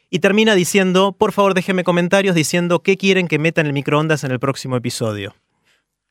[0.09, 4.23] Y termina diciendo, por favor déjenme comentarios diciendo qué quieren que meta en el microondas
[4.23, 5.35] en el próximo episodio.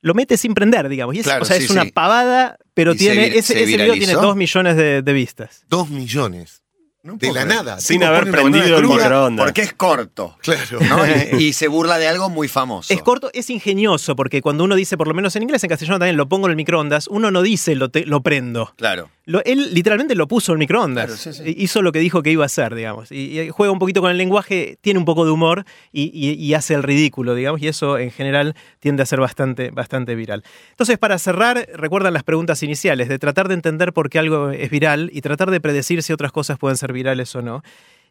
[0.00, 1.14] Lo mete sin prender, digamos.
[1.14, 1.92] Y es, Claro, o sea, sí, es una sí.
[1.92, 5.64] pavada, pero ¿Y se tiene ese, se ese video tiene dos millones de, de vistas.
[5.68, 6.60] Dos millones.
[7.02, 7.80] No De la nada.
[7.80, 9.44] Sin haber prendido el microondas.
[9.46, 10.36] Porque es corto.
[10.40, 10.80] Claro.
[10.80, 11.38] ¿no?
[11.38, 12.92] Y, y se burla de algo muy famoso.
[12.92, 15.98] Es corto, es ingenioso, porque cuando uno dice, por lo menos en inglés, en castellano
[15.98, 18.72] también, lo pongo en el microondas, uno no dice lo, te- lo prendo.
[18.76, 19.10] Claro.
[19.26, 21.06] Lo- él literalmente lo puso en el microondas.
[21.06, 21.42] Claro, sí, sí.
[21.48, 23.10] E- Hizo lo que dijo que iba a hacer, digamos.
[23.10, 26.34] Y, y juega un poquito con el lenguaje, tiene un poco de humor y, y-
[26.34, 27.62] y hace el ridículo, digamos.
[27.62, 30.44] Y eso en general tiende a ser bastante, bastante viral.
[30.70, 34.68] Entonces, para cerrar, recuerdan las preguntas iniciales, de tratar de entender por qué algo es
[34.70, 37.62] viral y tratar de predecir si otras cosas pueden ser virales o no.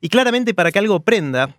[0.02, 1.56] Y claramente para que algo prenda,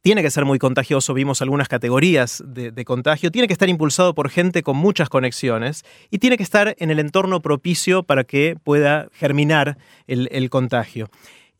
[0.00, 4.30] tiene que ser muy contagioso, vimos algunas categorías de, contagio, tiene que estar impulsado por
[4.30, 9.08] gente con muchas conexiones y tiene que estar en el entorno propicio para que pueda
[9.12, 9.76] germinar
[10.06, 11.10] el, el contagio.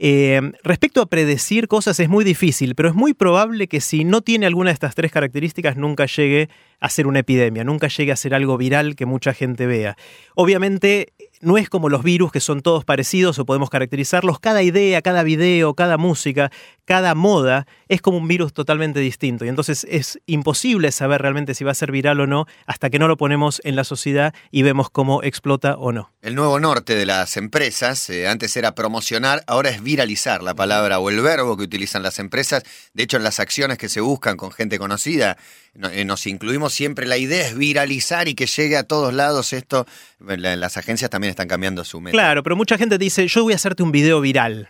[0.01, 4.21] Eh, respecto a predecir cosas es muy difícil, pero es muy probable que si no
[4.21, 6.49] tiene alguna de estas tres características nunca llegue
[6.81, 9.97] a ser una epidemia, nunca llegue a ser algo viral que mucha gente vea.
[10.35, 14.39] Obviamente no es como los virus que son todos parecidos o podemos caracterizarlos.
[14.41, 16.51] Cada idea, cada video, cada música,
[16.85, 19.45] cada moda es como un virus totalmente distinto.
[19.45, 22.99] Y entonces es imposible saber realmente si va a ser viral o no hasta que
[22.99, 26.11] no lo ponemos en la sociedad y vemos cómo explota o no.
[26.23, 30.99] El nuevo norte de las empresas, eh, antes era promocionar, ahora es viralizar la palabra
[30.99, 32.63] o el verbo que utilizan las empresas.
[32.95, 35.68] De hecho, en las acciones que se buscan con gente conocida, no-
[36.05, 37.07] nos incluimos siempre.
[37.07, 39.87] La idea es viralizar y que llegue a todos lados esto.
[40.21, 42.19] La- Las agencias también están cambiando su método.
[42.21, 44.69] Claro, pero mucha gente dice, yo voy a hacerte un video viral.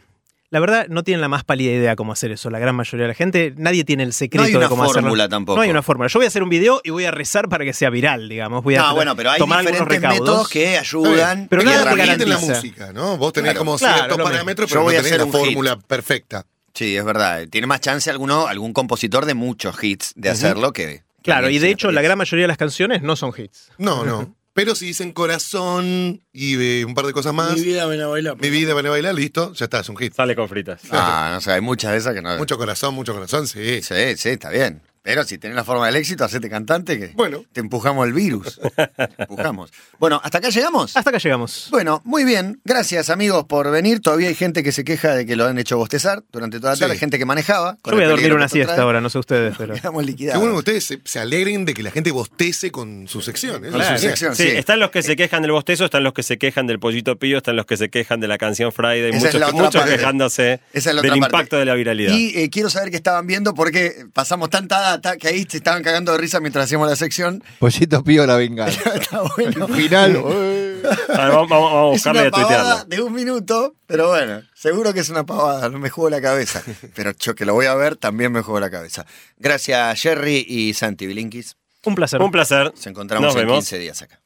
[0.50, 2.48] La verdad, no tienen la más pálida idea cómo hacer eso.
[2.48, 4.84] La gran mayoría de la gente, nadie tiene el secreto No hay una de cómo
[4.84, 5.02] hacerlo.
[5.02, 5.56] fórmula tampoco.
[5.56, 6.09] No hay una fórmula.
[6.09, 8.64] Yo voy a hacer un video y voy a rezar para que sea viral, digamos.
[8.64, 10.20] Voy a No, bueno, pero hay tomar diferentes recaudos.
[10.20, 11.48] métodos que ayudan.
[11.50, 12.38] Pero nada te en la garantiza.
[12.54, 13.18] música, ¿no?
[13.18, 13.59] Vos tenés Claro.
[13.59, 15.44] como Claro, ciertos parámetros, Yo pero voy no a tenés hacer la hit.
[15.48, 16.46] fórmula perfecta.
[16.79, 17.49] Sí, es verdad.
[17.51, 20.87] Tiene más chance alguno, algún compositor de muchos hits de hacerlo que.
[20.87, 23.72] que Claro, y de hecho la gran mayoría de las canciones no son hits.
[23.79, 24.33] No, no.
[24.55, 27.57] Pero si dicen corazón y eh, un par de cosas más.
[27.57, 28.37] Mi vida ven a bailar.
[28.41, 30.14] Mi vida, van a bailar, listo, ya está, es un hit.
[30.14, 30.81] Sale con fritas.
[30.93, 32.39] Ah, no sé, hay muchas de esas que no.
[32.39, 33.83] Mucho corazón, mucho corazón, sí.
[33.83, 34.81] Sí, sí, está bien.
[35.09, 37.42] Pero si tenés la forma del éxito, hacete cantante que Bueno.
[37.54, 38.61] te empujamos el virus.
[38.76, 39.72] Te empujamos.
[39.98, 40.94] Bueno, ¿hasta acá llegamos?
[40.94, 41.68] Hasta acá llegamos.
[41.70, 42.61] Bueno, muy bien.
[42.62, 44.00] Gracias, amigos, por venir.
[44.00, 46.76] Todavía hay gente que se queja de que lo han hecho bostezar durante toda la
[46.76, 46.80] Sí.
[46.82, 46.98] tarde.
[46.98, 47.78] Gente que manejaba.
[47.86, 48.84] Yo voy a dormir una siesta trae.
[48.84, 49.72] ahora, no sé ustedes, pero...
[49.74, 50.40] Quedamos Qué liquidados.
[50.40, 53.64] bueno que ustedes se, se alegren de que la gente bostece con su sección.
[53.64, 53.70] ¿eh?
[53.70, 54.36] Con su sección.
[54.36, 54.48] Sí, sí.
[54.59, 57.38] están los que se quejan del bostezo, están los que se quejan del pollito pío,
[57.38, 60.90] están los que se quejan de la canción Friday, Esa es muchos, muchos quejándose Esa
[60.90, 61.24] es la del parte.
[61.26, 62.12] impacto de la viralidad.
[62.12, 65.82] Y eh, quiero saber qué estaban viendo porque pasamos tanta data que ahí se estaban
[65.82, 67.42] cagando de risa mientras hacíamos la sección.
[67.59, 68.80] Pollito pío la venganza.
[68.94, 69.68] Está bueno.
[69.68, 70.16] Final.
[71.09, 74.42] A ver, vamos, vamos- vamos a Es y a pavada de un minuto, pero bueno,
[74.55, 76.62] seguro que es una pavada, no me juego la cabeza.
[76.94, 79.05] Pero yo que lo voy a ver, también me juego la cabeza.
[79.38, 81.57] Gracias, Jerry y Santi Bilinkis.
[81.84, 82.20] Un placer.
[82.22, 82.72] Un placer.
[82.74, 83.57] Nos encontramos Nos en vemos.
[83.64, 84.20] 15 días acá.